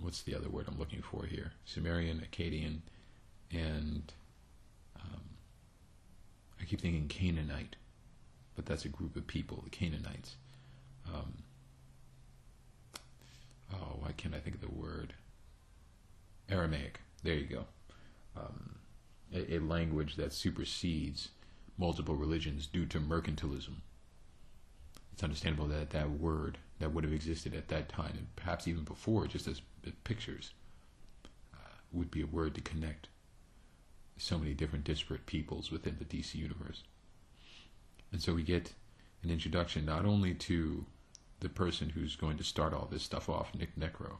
[0.00, 1.52] what's the other word I'm looking for here?
[1.64, 2.80] Sumerian, Akkadian,
[3.52, 4.12] and
[5.00, 5.22] um,
[6.60, 7.76] I keep thinking Canaanite,
[8.56, 10.36] but that's a group of people, the Canaanites.
[11.06, 11.42] Um,
[13.72, 15.14] oh, why can't I think of the word?
[16.48, 17.00] Aramaic.
[17.22, 17.64] There you go.
[18.36, 18.76] Um,
[19.34, 21.28] a, a language that supersedes
[21.78, 23.76] multiple religions due to mercantilism.
[25.12, 28.84] It's understandable that that word that would have existed at that time, and perhaps even
[28.84, 29.60] before, just as
[30.04, 30.52] pictures,
[31.54, 33.08] uh, would be a word to connect
[34.16, 36.82] so many different disparate peoples within the DC universe.
[38.12, 38.72] And so we get
[39.22, 40.84] an introduction not only to
[41.40, 44.16] the person who's going to start all this stuff off, Nick Necro,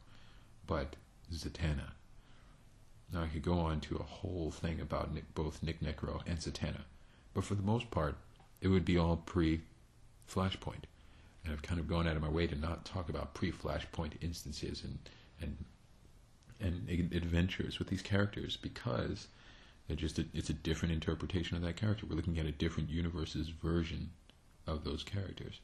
[0.66, 0.96] but
[1.33, 1.92] Zatanna.
[3.12, 6.38] Now I could go on to a whole thing about Nick, both Nick Necro and
[6.38, 6.83] Zatanna,
[7.35, 8.16] but for the most part,
[8.61, 10.85] it would be all pre-Flashpoint
[11.44, 14.83] and I've kind of gone out of my way to not talk about pre-Flashpoint instances
[14.85, 14.99] and
[15.40, 15.64] and
[16.61, 19.29] and adventures with these characters because
[19.87, 22.05] they're just a, it's a different interpretation of that character.
[22.07, 24.11] We're looking at a different universe's version
[24.66, 25.61] of those characters.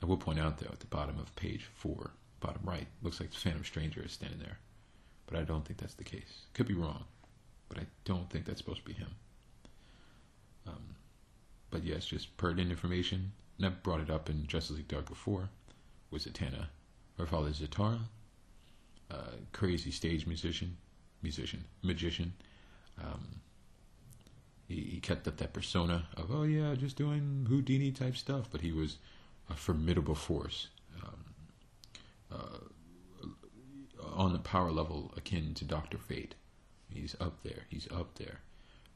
[0.00, 3.30] I will point out though at the bottom of page four, bottom right, looks like
[3.30, 4.58] the Phantom Stranger is standing there,
[5.26, 6.42] but I don't think that's the case.
[6.54, 7.04] Could be wrong,
[7.68, 9.10] but I don't think that's supposed to be him.
[10.68, 10.94] Um,
[11.70, 15.48] but yes, just pertinent information and I've brought it up in Justice League Dark before,
[16.10, 16.66] was Zatanna.
[17.18, 18.00] Her father Zatara,
[19.10, 20.76] uh, crazy stage musician,
[21.22, 22.32] musician, magician.
[23.02, 23.40] Um,
[24.68, 28.60] he, he kept up that persona of, oh yeah, just doing Houdini type stuff, but
[28.60, 28.98] he was
[29.48, 30.68] a formidable force.
[31.02, 31.24] Um,
[32.32, 32.58] uh,
[34.14, 36.34] on the power level akin to Doctor Fate.
[36.88, 37.64] He's up there.
[37.68, 38.40] He's up there.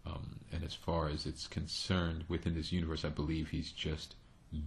[0.07, 4.15] Um, and as far as it's concerned within this universe, I believe he's just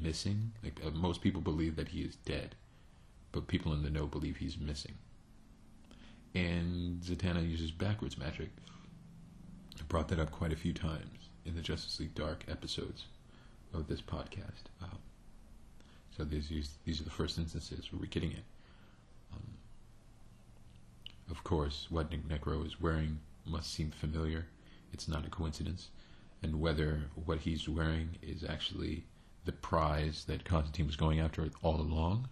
[0.01, 0.51] missing.
[0.63, 2.56] Like uh, most people believe that he is dead,
[3.32, 4.93] but people in the know believe he's missing.
[6.36, 8.50] And Zatanna uses backwards magic.
[9.80, 13.06] I brought that up quite a few times in the Justice League Dark episodes
[13.74, 14.69] of this podcast.
[14.82, 14.98] Um,
[16.15, 16.50] so these
[16.86, 18.43] these are the first instances where we're getting it.
[19.34, 19.43] Um,
[21.30, 24.46] of course, what Nick Necro is wearing must seem familiar.
[24.92, 25.90] It's not a coincidence.
[26.42, 29.06] And whether what he's wearing is actually
[29.46, 32.27] the prize that Constantine was going after all along,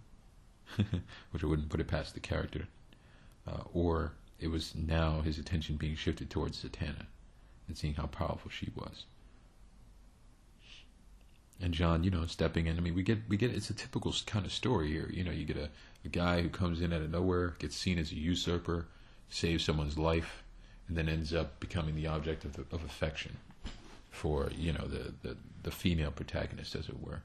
[1.30, 2.68] which I wouldn't put it past the character,
[3.46, 7.06] uh, or it was now his attention being shifted towards Zatanna
[7.68, 9.06] and seeing how powerful she was.
[11.60, 12.76] And John, you know, stepping in.
[12.76, 15.08] I mean, we get we get it's a typical kind of story here.
[15.12, 15.70] You know, you get a,
[16.04, 18.88] a guy who comes in out of nowhere, gets seen as a usurper,
[19.28, 20.42] saves someone's life,
[20.88, 23.36] and then ends up becoming the object of, of affection
[24.10, 27.22] for you know the, the, the female protagonist, as it were,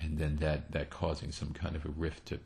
[0.00, 2.40] and then that that causing some kind of a rift to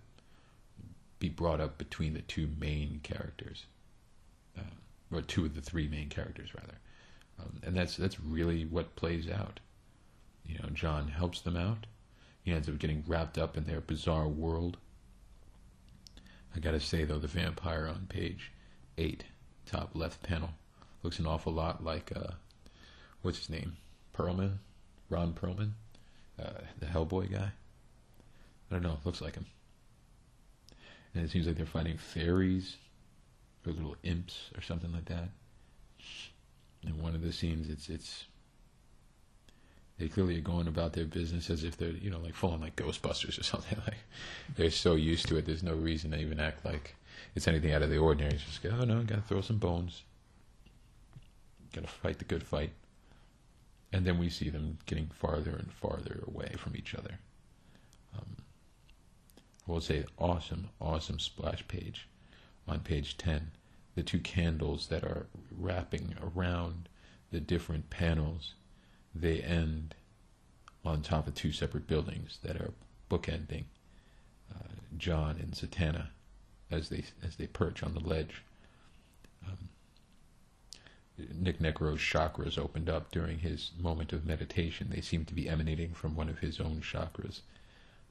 [1.20, 3.66] be brought up between the two main characters,
[4.58, 4.62] uh,
[5.12, 6.78] or two of the three main characters rather.
[7.38, 9.60] Um, and that's that's really what plays out.
[10.44, 11.86] You know, John helps them out.
[12.42, 14.78] He ends up getting wrapped up in their bizarre world.
[16.56, 18.50] I gotta say though, the vampire on page
[18.98, 19.24] eight,
[19.66, 20.50] top left panel,
[21.02, 22.32] looks an awful lot like uh,
[23.22, 23.76] what's his name,
[24.16, 24.56] Perlman,
[25.10, 25.72] Ron Perlman,
[26.42, 27.52] uh, the Hellboy guy.
[28.70, 29.46] I don't know, looks like him.
[31.14, 32.76] And it seems like they're fighting fairies
[33.66, 35.28] or little imps or something like that.
[36.86, 38.24] In one of the scenes, it's it's
[39.98, 42.60] they clearly are going about their business as if they're you know like full on
[42.60, 43.78] like Ghostbusters or something.
[43.86, 43.98] Like
[44.56, 45.46] they're so used to it.
[45.46, 46.94] There's no reason to even act like
[47.34, 48.34] it's anything out of the ordinary.
[48.34, 50.02] It's just oh no, gotta throw some bones.
[51.72, 52.70] Gotta fight the good fight.
[53.92, 57.18] And then we see them getting farther and farther away from each other.
[58.16, 58.36] Um,
[59.70, 62.08] Will say, awesome, awesome splash page
[62.66, 63.52] on page 10.
[63.94, 66.88] The two candles that are wrapping around
[67.30, 68.54] the different panels,
[69.14, 69.94] they end
[70.84, 72.72] on top of two separate buildings that are
[73.08, 73.64] bookending
[74.52, 74.68] uh,
[74.98, 76.08] John and Zatanna
[76.70, 78.42] as they as they perch on the ledge.
[79.46, 79.68] Um,
[81.34, 84.88] Nick Necro's chakras opened up during his moment of meditation.
[84.90, 87.42] They seem to be emanating from one of his own chakras,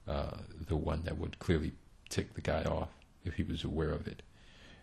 [0.07, 0.37] uh,
[0.67, 1.73] the one that would clearly
[2.09, 2.89] tick the guy off
[3.23, 4.21] if he was aware of it.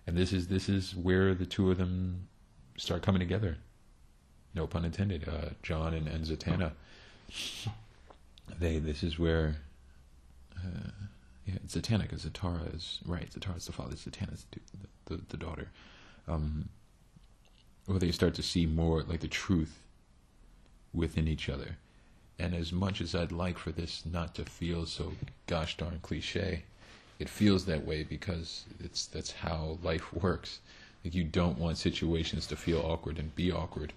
[0.07, 2.29] And this is this is where the two of them
[2.77, 3.59] start coming together.
[4.55, 5.29] No pun intended.
[5.29, 6.73] Uh, John and, and Zatanna.
[8.59, 8.79] They.
[8.79, 9.57] This is where.
[10.57, 10.91] Uh,
[11.45, 13.31] yeah, Zatanna, because Zatara is right.
[13.31, 13.95] Zatara is the father.
[13.95, 15.69] Zatanna is the, the, the daughter.
[16.27, 16.69] Um,
[17.87, 19.79] where they start to see more like the truth
[20.93, 21.77] within each other.
[22.39, 25.13] And as much as I'd like for this not to feel so
[25.47, 26.65] gosh darn cliche,
[27.19, 30.61] it feels that way because it's that's how life works.
[31.03, 33.93] Like you don't want situations to feel awkward and be awkward,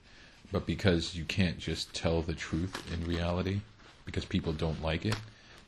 [0.51, 3.61] but because you can't just tell the truth in reality,
[4.05, 5.17] because people don't like it,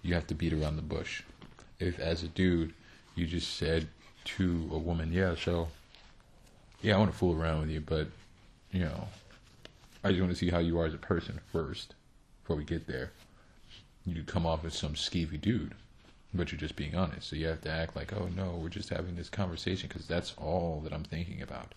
[0.01, 1.23] you have to beat around the bush.
[1.79, 2.73] If as a dude
[3.15, 3.87] you just said
[4.23, 5.67] to a woman, "Yeah, so
[6.81, 8.07] yeah, I want to fool around with you, but
[8.71, 9.09] you know,
[10.03, 11.95] I just want to see how you are as a person first
[12.41, 13.11] before we get there."
[14.05, 15.75] You come off as some skeevy dude,
[16.33, 17.29] but you're just being honest.
[17.29, 20.33] So you have to act like, "Oh no, we're just having this conversation because that's
[20.37, 21.73] all that I'm thinking about,"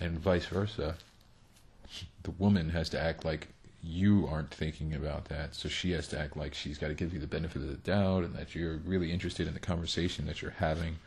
[0.00, 0.96] and vice versa.
[2.22, 3.48] The woman has to act like
[3.82, 7.14] you aren't thinking about that, so she has to act like she's got to give
[7.14, 10.42] you the benefit of the doubt and that you're really interested in the conversation that
[10.42, 10.98] you're having,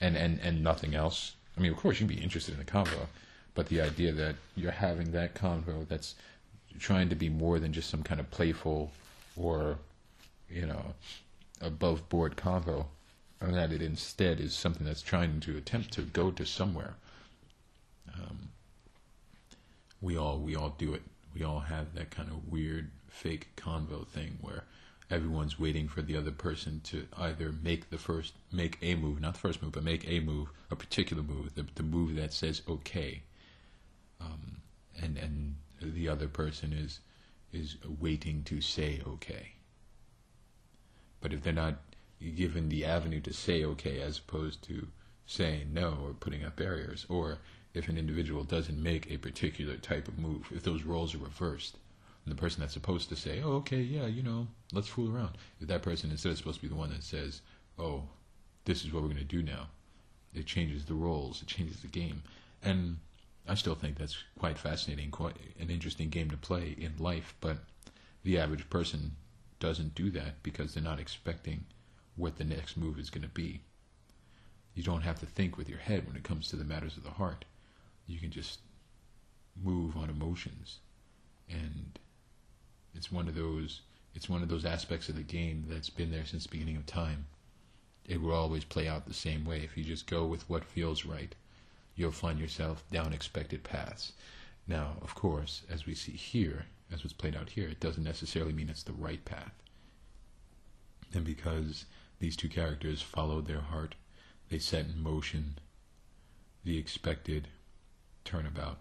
[0.00, 1.34] and and and nothing else.
[1.56, 3.08] I mean, of course, you can be interested in the convo,
[3.54, 6.14] but the idea that you're having that convo that's
[6.78, 8.92] trying to be more than just some kind of playful
[9.36, 9.78] or,
[10.48, 10.94] you know,
[11.60, 12.86] above board convo,
[13.40, 16.94] and that it instead is something that's trying to attempt to go to somewhere.
[18.14, 18.48] Um,
[20.00, 21.02] we all we all do it.
[21.34, 24.64] We all have that kind of weird fake convo thing where
[25.10, 29.34] everyone's waiting for the other person to either make the first make a move not
[29.34, 32.62] the first move but make a move a particular move the, the move that says
[32.68, 33.22] okay
[34.20, 34.56] um,
[35.00, 37.00] and and the other person is
[37.52, 39.52] is waiting to say okay.
[41.20, 41.76] But if they're not
[42.34, 44.88] given the avenue to say okay as opposed to
[45.26, 47.38] saying no or putting up barriers or
[47.74, 51.76] if an individual doesn't make a particular type of move if those roles are reversed
[52.26, 55.68] the person that's supposed to say, "Oh, okay, yeah, you know, let's fool around," if
[55.68, 57.40] that person instead is supposed to be the one that says,
[57.78, 58.08] "Oh,
[58.64, 59.68] this is what we're going to do now,"
[60.34, 62.24] it changes the roles, it changes the game,
[62.62, 62.98] and
[63.48, 67.34] I still think that's quite fascinating, quite an interesting game to play in life.
[67.40, 67.58] But
[68.24, 69.12] the average person
[69.60, 71.64] doesn't do that because they're not expecting
[72.16, 73.60] what the next move is going to be.
[74.74, 77.04] You don't have to think with your head when it comes to the matters of
[77.04, 77.44] the heart.
[78.06, 78.60] You can just
[79.62, 80.78] move on emotions
[81.48, 81.98] and
[82.94, 83.80] it's one of those
[84.14, 86.86] it's one of those aspects of the game that's been there since the beginning of
[86.86, 87.26] time.
[88.06, 89.60] It will always play out the same way.
[89.60, 91.34] If you just go with what feels right,
[91.96, 94.12] you'll find yourself down expected paths.
[94.68, 98.52] Now, of course, as we see here, as was played out here, it doesn't necessarily
[98.52, 99.54] mean it's the right path.
[101.12, 101.86] And because
[102.18, 103.94] these two characters followed their heart,
[104.50, 105.58] they set in motion
[106.64, 107.48] the expected
[108.24, 108.78] turnabout.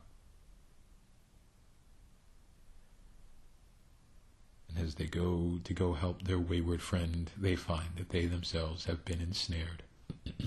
[4.69, 8.85] And as they go to go help their wayward friend, they find that they themselves
[8.85, 9.83] have been ensnared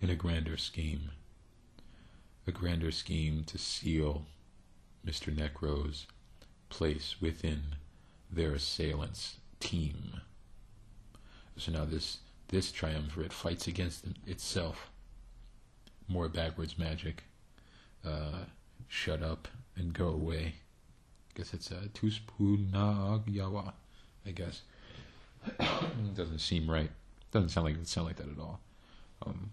[0.00, 1.12] in a grander scheme.
[2.50, 4.26] A grander scheme to seal
[5.06, 5.32] Mr.
[5.32, 6.08] Necro's
[6.68, 7.76] place within
[8.28, 10.20] their assailants' team.
[11.56, 14.90] So now this this triumvirate fights against itself.
[16.08, 17.22] More backwards magic.
[18.04, 18.46] Uh,
[18.88, 19.46] shut up
[19.76, 20.54] and go away.
[21.30, 23.74] I guess it's a Tuspunagyawa,
[24.26, 24.62] I guess.
[26.16, 26.90] doesn't seem right.
[27.30, 28.58] Doesn't sound like it sound like that at all.
[29.24, 29.52] Um,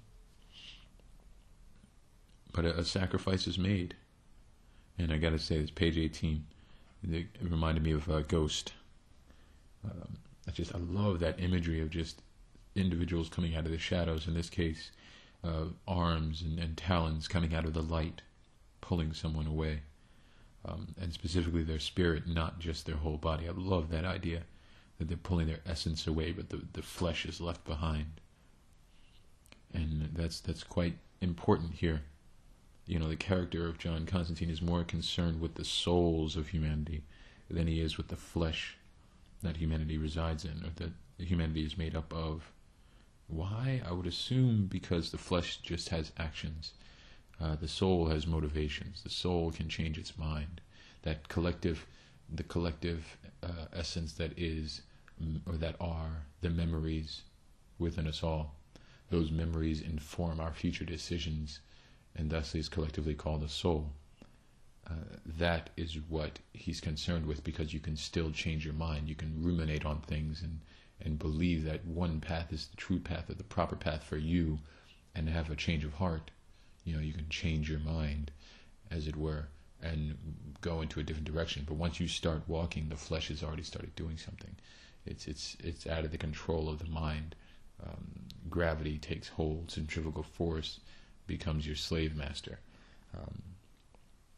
[2.58, 3.95] but a, a, sacrifice is made.
[4.97, 6.43] And I gotta say, this page 18,
[7.12, 8.74] it, reminded me of a Ghost.
[9.86, 12.24] Um, I just, I love that imagery of just
[12.76, 14.89] individuals coming out of the shadows, in this case,
[15.43, 18.24] uh, arms and, and, talons coming out of the light,
[18.82, 19.82] pulling someone away.
[20.66, 23.47] Um, and specifically their spirit, not just their whole body.
[23.47, 24.41] I love that idea
[24.97, 28.20] that they're pulling their essence away, but the, the flesh is left behind.
[29.76, 32.01] And that's that's quite important here.
[32.88, 37.03] You know, the character of John Constantine is more concerned with the souls of humanity
[37.49, 38.77] than he is with the flesh
[39.43, 42.51] that humanity resides in, or that humanity is made up of.
[43.27, 43.81] Why?
[43.85, 46.73] I would assume because the flesh just has actions.
[47.39, 49.03] Uh, the soul has motivations.
[49.03, 50.61] The soul can change its mind.
[51.03, 51.85] That collective,
[52.33, 54.81] the collective uh, essence that is,
[55.45, 57.23] or that are, the memories
[57.79, 58.55] within us all.
[59.09, 61.59] Those memories inform our future decisions,
[62.18, 63.91] and thus is collectively called a soul.
[64.89, 64.93] Uh,
[65.26, 69.07] that is what he's concerned with because you can still change your mind.
[69.07, 70.59] You can ruminate on things and
[70.99, 74.57] and believe that one path is the true path or the proper path for you
[75.13, 76.32] and have a change of heart.
[76.86, 78.32] You know, you can change your mind,
[78.89, 79.47] as it were,
[79.82, 80.18] and
[80.61, 81.65] go into a different direction.
[81.68, 84.55] But once you start walking, the flesh has already started doing something.
[85.05, 87.36] It's it's it's out of the control of the mind.
[87.86, 88.07] Um,
[88.49, 89.70] gravity takes hold.
[89.70, 90.80] Centrifugal force
[91.28, 92.59] becomes your slave master,
[93.15, 93.41] um,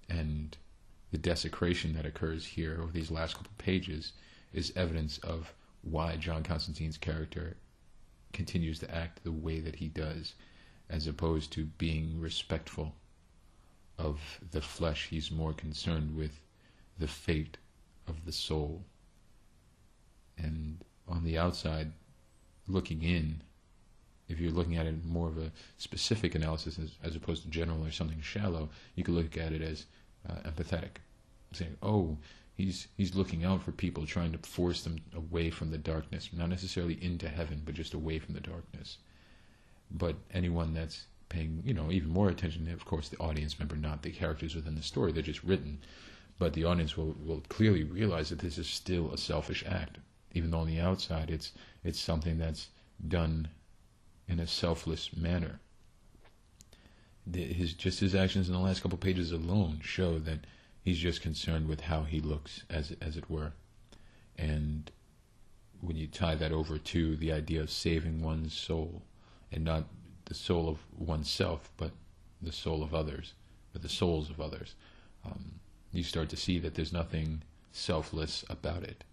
[0.10, 0.58] and
[1.12, 4.14] the desecration that occurs here over these last couple pages
[4.54, 7.56] is evidence of why John Constantine's character
[8.34, 10.34] continues to act the way that he does,
[10.90, 12.96] as opposed to being respectful
[13.98, 14.20] of
[14.52, 15.08] the flesh.
[15.10, 16.40] He's more concerned with
[16.98, 17.58] the fate
[18.08, 18.84] of the soul.
[20.38, 21.92] And on the outside,
[22.68, 23.42] looking in,
[24.30, 27.86] if you're looking at it more of a specific analysis as, as opposed to general
[27.86, 29.86] or something shallow, you could look at it as
[30.30, 31.02] uh, empathetic,
[31.52, 32.18] saying, "Oh,
[32.60, 36.50] He's he's looking out for people, trying to force them away from the darkness, not
[36.50, 38.98] necessarily into heaven, but just away from the darkness.
[39.90, 44.02] But anyone that's paying, you know, even more attention, of course, the audience member, not
[44.02, 45.80] the characters within the story, they're just written.
[46.38, 49.98] But the audience will, will clearly realize that this is still a selfish act,
[50.34, 51.54] even though on the outside it's
[51.86, 52.68] it's something that's
[53.08, 53.48] done
[54.30, 55.60] in a selfless manner.
[57.32, 60.46] His just his actions in the last couple pages alone show that
[60.90, 63.54] He's just concerned with how he looks, as as it were.
[64.38, 64.90] And
[65.82, 69.04] when you tie that over to the idea of saving one's soul,
[69.52, 69.86] and not
[70.26, 71.92] the soul of oneself, but
[72.42, 73.34] the soul of others,
[73.74, 74.76] but the souls of others,
[75.26, 75.60] um,
[75.92, 79.04] you start to see that there's nothing selfless about it.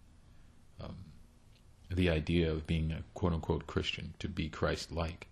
[0.80, 0.96] Um,
[1.90, 5.28] the idea of being a quote unquote Christian, to be Christ like,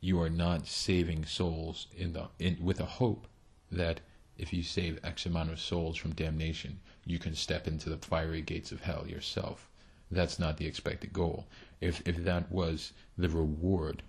[0.00, 3.26] you are not saving souls in the in, with a hope
[3.70, 4.00] that
[4.36, 8.40] if you save X amount of souls from damnation, you can step into the fiery
[8.40, 9.68] gates of hell yourself.
[10.10, 11.46] That's not the expected goal.
[11.80, 14.02] If, if that was the reward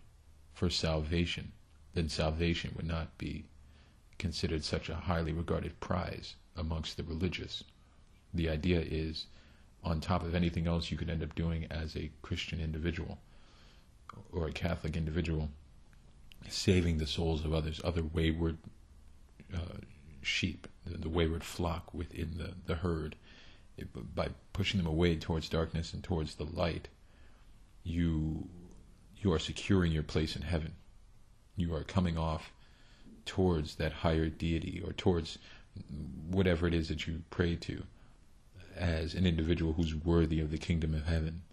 [0.54, 1.52] for salvation,
[1.94, 3.46] then salvation would not be
[4.18, 7.64] considered such a highly regarded prize amongst the religious.
[8.34, 9.26] The idea is,
[9.84, 13.20] on top of anything else you could end up doing as a Christian individual
[14.32, 15.50] or a Catholic individual,
[16.48, 18.58] saving the souls of others, other wayward
[19.54, 19.78] uh,
[20.22, 23.16] sheep, the, the wayward flock within the, the herd,
[23.78, 26.88] it, by pushing them away towards darkness and towards the light,
[27.84, 28.48] you
[29.22, 30.74] you are securing your place in heaven.
[31.58, 32.54] You are coming off
[33.26, 35.38] towards that higher deity or towards
[36.30, 37.84] whatever it is that you pray to
[38.80, 41.44] as an individual who's worthy of the kingdom of heaven.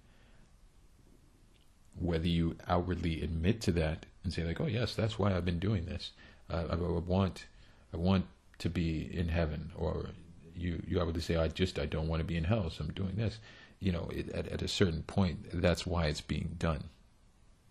[1.99, 5.59] Whether you outwardly admit to that and say like, "Oh yes, that's why I've been
[5.59, 6.12] doing this.
[6.49, 7.47] Uh, I, I want,
[7.93, 8.27] I want
[8.59, 10.11] to be in heaven, or
[10.55, 12.93] you you to say, I just I don't want to be in hell, so I'm
[12.93, 13.39] doing this.
[13.81, 16.85] You know, it, at at a certain point, that's why it's being done.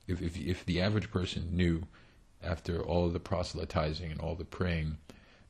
[0.07, 1.83] If if if the average person knew,
[2.43, 4.97] after all the proselytizing and all the praying,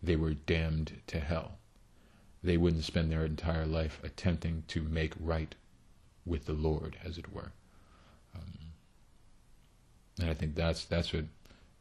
[0.01, 1.57] they were damned to hell,
[2.45, 5.55] they wouldn't spend their entire life attempting to make right
[6.25, 7.51] with the Lord, as it were.
[8.35, 8.57] Um,
[10.19, 11.25] and I think that's that's what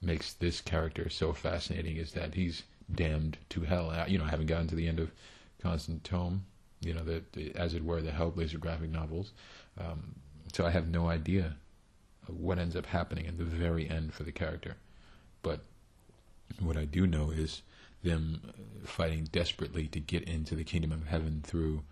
[0.02, 2.62] makes this character so fascinating is that he's
[2.94, 3.92] damned to hell.
[4.06, 5.10] You know, I haven't gotten to the end of
[5.62, 6.44] Constant Tome,
[6.80, 9.32] you know, the, the as it were, the Hellblazer graphic novels.
[9.78, 10.14] Um,
[10.52, 11.56] so I have no idea
[12.26, 14.76] what ends up happening at the very end for the character.
[15.42, 15.60] But
[16.60, 17.62] what I do know is
[18.04, 21.82] them uh, fighting desperately to get into the kingdom of heaven through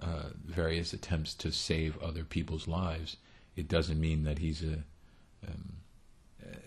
[0.00, 3.16] uh, various attempts to save other people's lives,
[3.54, 4.82] it doesn't mean that he's a
[5.46, 5.74] um,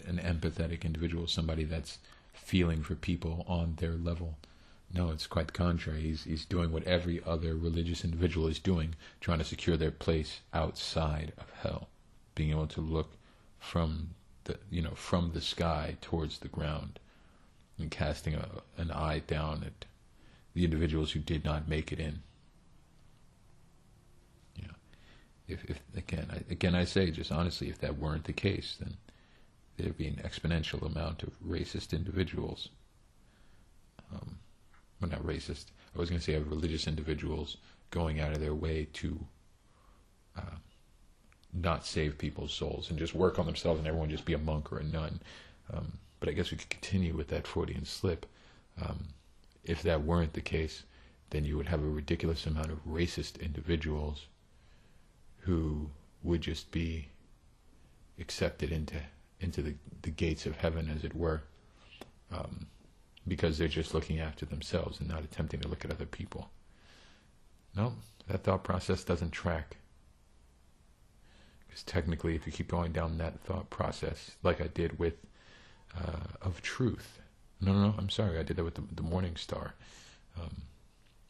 [0.08, 1.98] an empathetic individual, somebody that's
[2.34, 4.38] feeling for people on their level.
[4.94, 6.02] No, it's quite the contrary.
[6.02, 10.42] He's, he's doing what every other religious individual is doing, trying to secure their place
[10.54, 11.90] outside of hell,
[12.36, 13.18] being able to look
[13.60, 14.12] from
[14.44, 17.00] the you know from the sky towards the ground,
[17.78, 18.48] and casting a,
[18.78, 19.86] an eye down at
[20.54, 22.20] the individuals who did not make it in.
[24.56, 24.68] Yeah,
[25.48, 28.96] if, if again, I, again, I say just honestly, if that weren't the case, then
[29.78, 32.70] there'd be an exponential amount of racist individuals.
[34.14, 34.38] Um,
[35.02, 35.66] well, not racist.
[35.94, 37.58] I was going to say of religious individuals
[37.92, 39.20] going out of their way to
[40.38, 40.58] uh,
[41.54, 44.72] not save people's souls and just work on themselves and everyone just be a monk
[44.72, 45.22] or a nun.
[45.74, 48.26] Um, but I guess we could continue with that Freudian slip.
[48.82, 49.10] Um,
[49.64, 50.82] if that weren't the case,
[51.30, 54.26] then you would have a ridiculous amount of racist individuals
[55.42, 55.92] who
[56.24, 57.10] would just be
[58.20, 58.96] accepted into
[59.40, 61.44] into the, the gates of heaven, as it were,
[62.32, 62.66] um,
[63.28, 66.50] because they're just looking after themselves and not attempting to look at other people.
[67.76, 67.94] No,
[68.28, 69.78] that thought process doesn't track.
[71.68, 75.14] Because technically, if you keep going down that thought process, like I did with
[75.98, 77.20] uh, of truth,
[77.62, 79.74] no, no, no, I'm sorry, I did that with the, the Morning Star.
[80.40, 80.64] Um,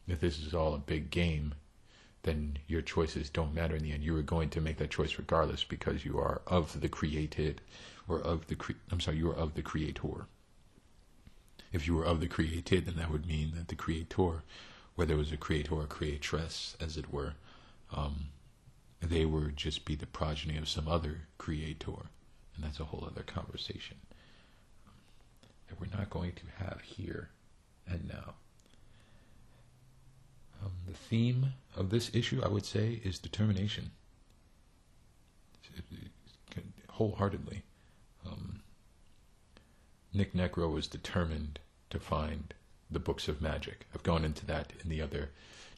[0.08, 1.54] if this is all a big game,
[2.22, 4.02] then your choices don't matter in the end.
[4.02, 7.60] You are going to make that choice regardless because you are of the created
[8.08, 10.26] or of the cre- I'm sorry, you are of the creator.
[11.72, 14.42] If you were of the created, then that would mean that the creator,
[14.94, 17.34] whether it was a creator or a creatress, as it were,
[17.94, 18.26] um,
[19.00, 22.10] they would just be the progeny of some other creator,
[22.54, 23.98] and that's a whole other conversation
[25.68, 27.30] that we're not going to have here
[27.86, 28.34] and now.
[30.64, 33.90] Um, the theme of this issue, I would say, is determination.
[36.90, 37.62] Wholeheartedly.
[38.26, 38.60] Um,
[40.14, 41.60] Nick Necro was determined
[41.90, 42.54] to find
[42.90, 43.86] the books of magic.
[43.94, 45.30] I've gone into that in the other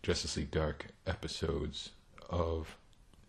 [0.02, 1.90] Justice League Dark episodes
[2.30, 2.76] of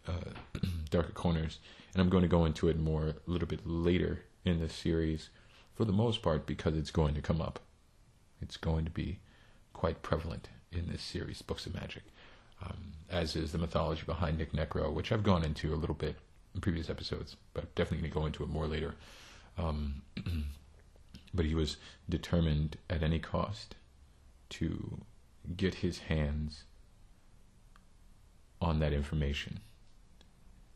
[0.07, 0.31] uh,
[0.89, 1.59] Darker Corners,
[1.93, 5.29] and I'm going to go into it more a little bit later in this series,
[5.79, 7.57] for the most part, because it's going to come up.
[8.41, 9.19] It's going to be
[9.71, 12.03] quite prevalent in this series, Books of Magic,
[12.61, 16.17] um, as is the mythology behind Nick Necro, which I've gone into a little bit
[16.53, 18.95] in previous episodes, but definitely going to go into it more later.
[19.57, 20.01] Um,
[21.33, 21.77] but he was
[22.09, 23.75] determined at any cost
[24.49, 24.99] to
[25.55, 26.65] get his hands
[28.61, 29.61] on that information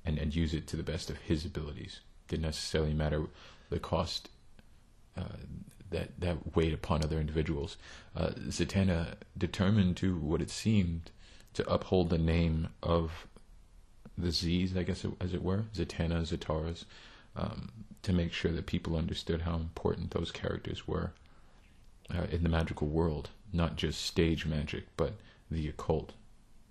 [0.05, 1.99] and, and use it to the best of his abilities.
[2.29, 3.25] Didn't necessarily matter
[3.69, 4.29] the cost
[5.93, 7.77] that, that weighed upon other individuals.
[8.15, 11.11] Uh, Zatanna determined to what it seemed
[11.53, 13.27] to uphold the name of
[14.17, 16.85] the Z's, I guess, it, as it were, Zatanna, Zataras,
[17.35, 21.13] um, to make sure that people understood how important those characters were
[22.13, 25.13] uh, in the magical world, not just stage magic, but
[25.49, 26.13] the occult,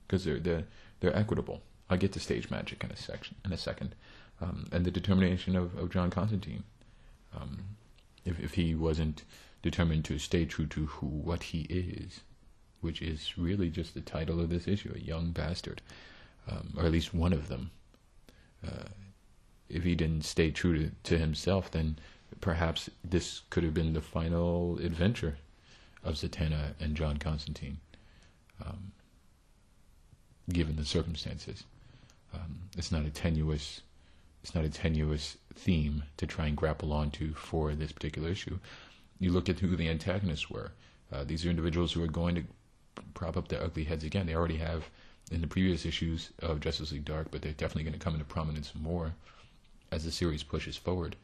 [0.06, 0.64] because they're they're
[1.00, 1.62] they're equitable.
[1.88, 3.94] I'll get to stage magic in a section in a second,
[4.40, 6.64] um, and the determination of, of John Constantine.
[7.34, 7.64] Um,
[8.24, 9.24] if if he wasn't
[9.62, 12.20] determined to stay true to who what he is,
[12.80, 15.80] which is really just the title of this issue, a young bastard,
[16.48, 17.70] um, or at least one of them.
[18.66, 18.88] Uh,
[19.68, 21.98] if he didn't stay true to, to himself, then
[22.40, 25.38] perhaps this could have been the final adventure
[26.04, 27.78] of Zatanna and John Constantine,
[28.64, 28.92] um,
[30.50, 31.64] given the circumstances.
[32.34, 33.82] Um, it's not a tenuous,
[34.42, 38.58] it's not a tenuous theme to try and grapple onto for this particular issue.
[39.18, 40.72] You look at who the antagonists were.
[41.12, 42.44] Uh, these are individuals who are going to
[43.14, 44.26] prop up their ugly heads again.
[44.26, 44.88] They already have
[45.30, 48.24] in the previous issues of Justice League Dark, but they're definitely going to come into
[48.24, 49.14] prominence more
[49.90, 51.16] as the series pushes forward,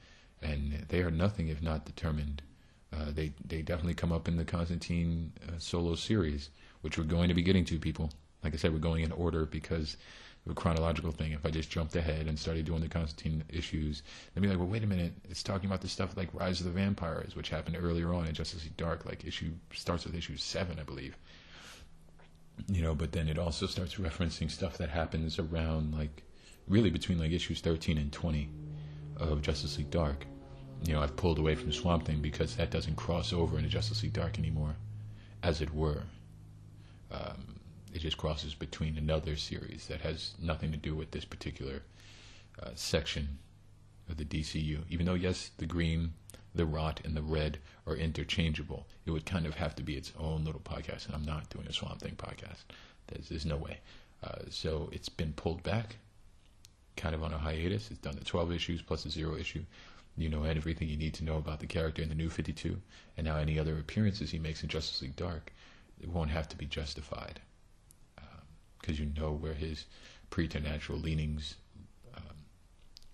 [0.42, 2.42] and they are nothing if not determined.
[2.92, 6.50] Uh, they they definitely come up in the Constantine uh, solo series,
[6.82, 7.78] which we're going to be getting to.
[7.78, 8.10] People,
[8.44, 9.96] like I said, we're going in order because
[10.54, 11.32] chronological thing.
[11.32, 14.02] If I just jumped ahead and started doing the Constantine issues,
[14.34, 16.66] they'd be like, well, wait a minute, it's talking about the stuff like Rise of
[16.66, 19.04] the Vampires, which happened earlier on in Justice League Dark.
[19.04, 21.16] Like issue starts with issue seven, I believe.
[22.66, 26.22] You know, but then it also starts referencing stuff that happens around like
[26.66, 28.48] really between like issues 13 and 20
[29.16, 30.26] of Justice League Dark.
[30.84, 34.02] You know, I've pulled away from Swamp Thing because that doesn't cross over into Justice
[34.02, 34.76] League Dark anymore,
[35.42, 36.02] as it were.
[37.10, 37.57] Um,
[37.98, 41.82] it just crosses between another series that has nothing to do with this particular
[42.62, 43.38] uh, section
[44.08, 44.82] of the DCU.
[44.88, 46.12] Even though, yes, the Green,
[46.54, 48.86] the rot and the red are interchangeable.
[49.04, 51.66] It would kind of have to be its own little podcast, and I'm not doing
[51.66, 52.62] a Swamp Thing podcast.
[53.08, 53.78] There's, there's no way.
[54.22, 55.96] Uh, so it's been pulled back,
[56.96, 57.90] kind of on a hiatus.
[57.90, 59.64] It's done the 12 issues plus the zero issue.
[60.16, 62.76] You know everything you need to know about the character in the new 52,
[63.16, 65.52] and now any other appearances he makes in Justice League Dark,
[66.00, 67.40] it won't have to be justified
[68.80, 69.84] because you know where his
[70.30, 71.56] preternatural leanings
[72.16, 72.36] um,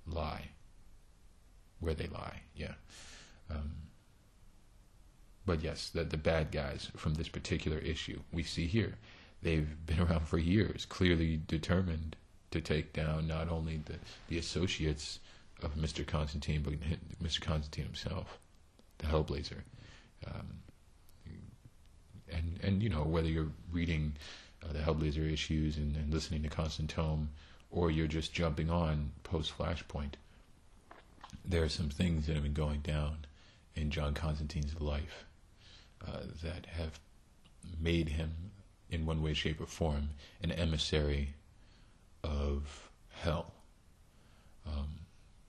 [0.07, 0.49] lie,
[1.81, 2.41] where they lie.
[2.57, 2.75] Yeah.
[3.51, 3.73] Um,
[5.47, 8.95] but yes, the, the bad guys from this particular issue we see here,
[9.43, 12.17] they've been around for years, clearly determined
[12.51, 13.95] to take down not only the,
[14.29, 15.19] the associates
[15.63, 16.07] of Mr.
[16.07, 16.75] Constantine, but
[17.23, 17.41] Mr.
[17.41, 18.39] Constantine himself,
[18.99, 19.63] the Hellblazer.
[20.27, 20.61] Um,
[22.33, 24.17] and, and, you know, whether you're reading
[24.65, 27.31] uh, the Hellblazer issues and, and listening to Constant Tome,
[27.71, 30.15] or you're just jumping on post Flashpoint,
[31.45, 33.27] there are some things that have been going down
[33.75, 35.25] in John Constantine's life
[36.07, 36.99] uh, that have
[37.81, 38.33] made him,
[38.91, 40.11] in one way, shape, or form,
[40.43, 41.35] an emissary
[42.23, 43.53] of hell.
[44.67, 45.01] Um,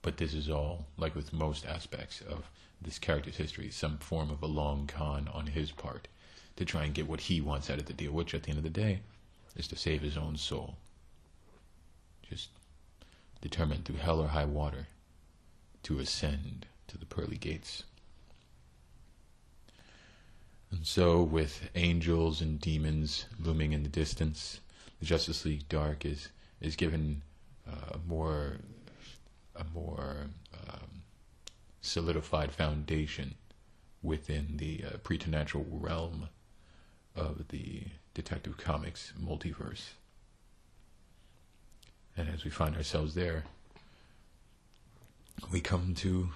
[0.02, 2.50] but this is all, like with most aspects of
[2.82, 6.08] this character's history, some form of a long con on his part
[6.56, 8.58] to try and get what he wants out of the deal, which at the end
[8.58, 9.00] of the day
[9.56, 10.76] is to save his own soul.
[12.28, 12.48] Just
[13.40, 14.88] determined through hell or high water
[15.84, 17.84] to ascend to the pearly gates.
[20.70, 24.60] And so, with angels and demons looming in the distance,
[24.98, 26.28] the Justice League Dark is
[26.60, 27.22] is given
[27.68, 28.56] uh, a more
[29.54, 30.26] a more
[30.68, 31.02] um,
[31.80, 33.36] solidified foundation
[34.02, 36.28] within the uh, preternatural realm
[37.16, 37.82] of the
[38.14, 39.90] Detective Comics multiverse.
[42.16, 43.44] And as we find ourselves there,
[45.52, 46.30] we come to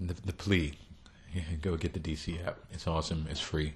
[0.00, 0.74] the, the plea.
[1.62, 2.58] Go get the DC app.
[2.72, 3.26] It's awesome.
[3.30, 3.74] It's free.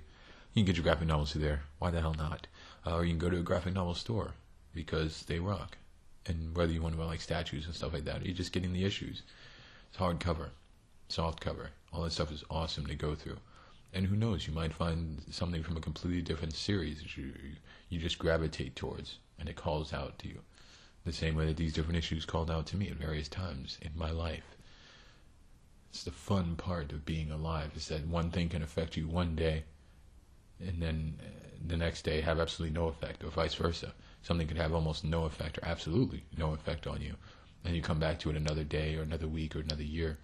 [0.55, 1.63] You can get your graphic novels through there.
[1.79, 2.47] Why the hell not?
[2.87, 4.33] Uh, or you can go to a graphic novel store
[4.75, 5.77] because they rock.
[6.27, 8.53] And whether you want to buy like statues and stuff like that, or you're just
[8.53, 9.23] getting the issues.
[9.89, 10.49] It's hardcover,
[11.09, 11.71] soft cover.
[11.93, 13.39] All that stuff is awesome to go through
[13.93, 17.33] and who knows, you might find something from a completely different series that you
[17.89, 20.41] you just gravitate towards, and it calls out to you,
[21.05, 23.91] the same way that these different issues called out to me at various times in
[23.97, 24.57] my life.
[25.91, 29.35] It's the fun part of being alive is that one thing can affect you one
[29.35, 29.65] day,
[30.61, 31.29] and then uh,
[31.67, 33.95] the next day have absolutely no effect, or vice versa.
[34.23, 37.15] Something could have almost no effect or absolutely no effect on you,
[37.65, 40.19] and you come back to it another day or another week or another year,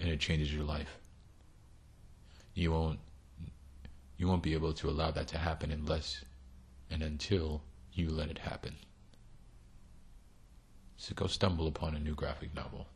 [0.00, 0.98] and it changes your life
[2.54, 3.00] you won't
[4.16, 6.24] you won't be able to allow that to happen unless
[6.90, 8.74] and until you let it happen.
[10.96, 12.86] So go stumble upon a new graphic novel,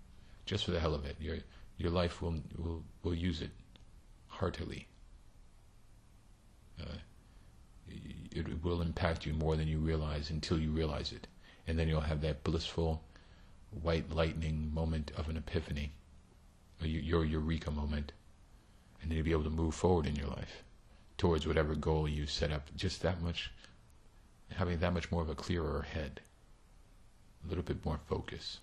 [0.46, 1.16] just for the hell of it.
[1.20, 1.38] Your
[1.76, 3.50] your life will will will use it
[4.28, 4.86] heartily.
[6.80, 6.98] Uh,
[8.30, 11.26] it will impact you more than you realize until you realize it,
[11.66, 13.02] and then you'll have that blissful,
[13.82, 15.92] white lightning moment of an epiphany,
[16.80, 18.12] your eureka moment,
[19.01, 20.62] and to be able to move forward in your life
[21.16, 22.68] towards whatever goal you set up.
[22.76, 23.51] Just that much,
[24.53, 26.20] having that much more of a clearer head,
[27.44, 28.59] a little bit more focus.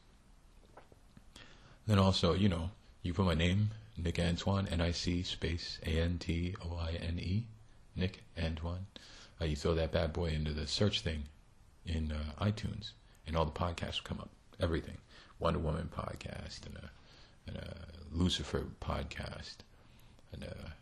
[1.88, 2.72] Then also, you know,
[3.04, 7.44] you put my name, Nick Antoine, N-I-C space A-N-T-O-I-N-E,
[7.96, 8.88] Nick Antoine.
[9.40, 11.24] Uh, you throw that bad boy into the search thing
[11.86, 12.92] in uh, iTunes,
[13.28, 14.30] and all the podcasts come up.
[14.60, 14.98] Everything,
[15.40, 16.90] Wonder Woman podcast and a,
[17.48, 17.76] and a
[18.12, 19.58] Lucifer podcast,
[20.34, 20.74] and a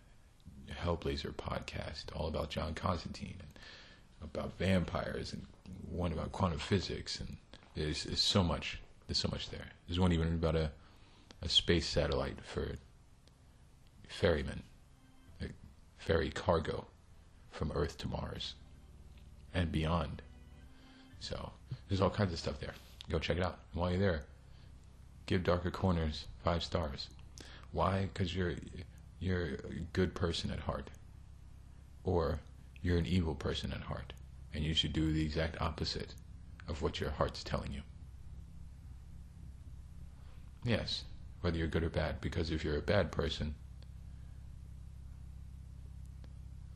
[0.71, 3.49] Hellblazer podcast all about John Constantine and
[4.21, 5.45] about vampires and
[5.89, 7.37] one about quantum physics and
[7.75, 9.67] there's, there's so much there's so much there.
[9.87, 10.71] There's one even about a
[11.41, 12.77] a space satellite for
[14.07, 14.63] ferrymen,
[15.97, 16.85] ferry cargo
[17.51, 18.55] from Earth to Mars
[19.53, 20.21] and beyond.
[21.19, 21.51] So
[21.87, 22.73] there's all kinds of stuff there.
[23.09, 23.59] Go check it out.
[23.73, 24.23] And while you're there,
[25.25, 27.09] give Darker Corners five stars.
[27.71, 28.09] Why?
[28.13, 28.53] Because you're
[29.23, 30.89] you're a good person at heart,
[32.03, 32.39] or
[32.81, 34.13] you're an evil person at heart,
[34.53, 36.13] and you should do the exact opposite
[36.67, 37.81] of what your heart's telling you.
[40.65, 41.03] Yes,
[41.41, 43.55] whether you're good or bad, because if you're a bad person,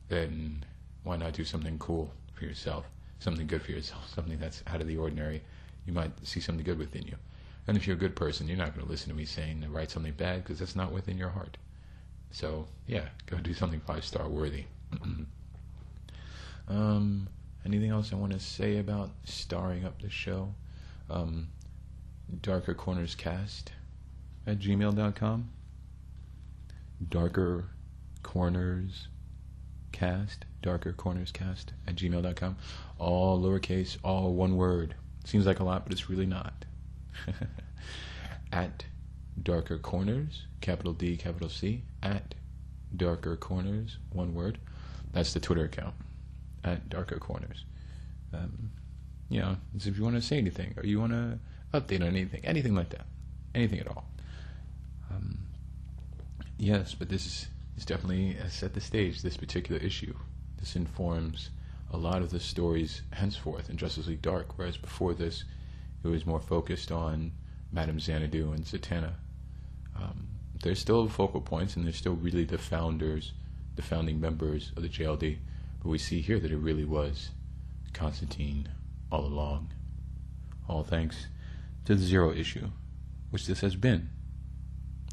[0.08, 0.64] then
[1.04, 2.86] why not do something cool for yourself,
[3.18, 5.42] something good for yourself, something that's out of the ordinary?
[5.86, 7.16] You might see something good within you.
[7.66, 9.68] And if you're a good person, you're not going to listen to me saying to
[9.68, 11.58] write something bad because that's not within your heart.
[12.30, 14.64] So yeah, go do something five star worthy.
[16.68, 17.28] um,
[17.64, 20.54] anything else I want to say about starring up the show?
[21.10, 21.48] Um,
[22.42, 23.72] Darker Corners Cast
[24.46, 25.50] at gmail.com.
[27.08, 27.64] darker
[28.22, 29.08] corners
[29.92, 32.56] cast, darker corners cast at gmail.com.
[32.98, 34.94] All lowercase, all one word.
[35.24, 36.64] Seems like a lot, but it's really not.
[38.52, 38.84] at
[39.42, 42.34] darker corners, capital D, capital C, at
[42.96, 44.58] darker corners, one word.
[45.12, 45.94] That's the Twitter account
[46.64, 47.64] at darker corners.
[48.32, 48.70] Um,
[49.28, 51.38] you know, if you want to say anything or you want to
[51.72, 53.06] update on anything, anything like that,
[53.54, 54.06] anything at all.
[55.10, 55.38] Um,
[56.56, 57.46] yes, but this is,
[57.84, 59.22] definitely set the stage.
[59.22, 60.14] This particular issue,
[60.58, 61.50] this informs
[61.92, 65.44] a lot of the stories henceforth in Justice League Dark, whereas before this,
[66.02, 67.32] it was more focused on
[67.72, 69.12] Madame Xanadu and Zatanna.
[69.98, 70.28] Um,
[70.62, 73.32] they're still focal points, and they're still really the founders,
[73.76, 75.38] the founding members of the JLD.
[75.82, 77.30] But we see here that it really was
[77.92, 78.68] Constantine
[79.10, 79.72] all along.
[80.68, 81.26] All thanks
[81.84, 82.70] to the Zero issue,
[83.30, 84.10] which this has been.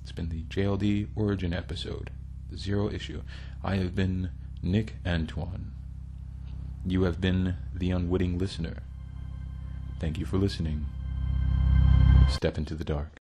[0.01, 2.11] It's been the JLD origin episode,
[2.49, 3.21] the Zero issue.
[3.63, 4.31] I have been
[4.61, 5.71] Nick Antoine.
[6.85, 8.83] You have been the unwitting listener.
[9.99, 10.85] Thank you for listening.
[12.29, 13.24] Step into the dark.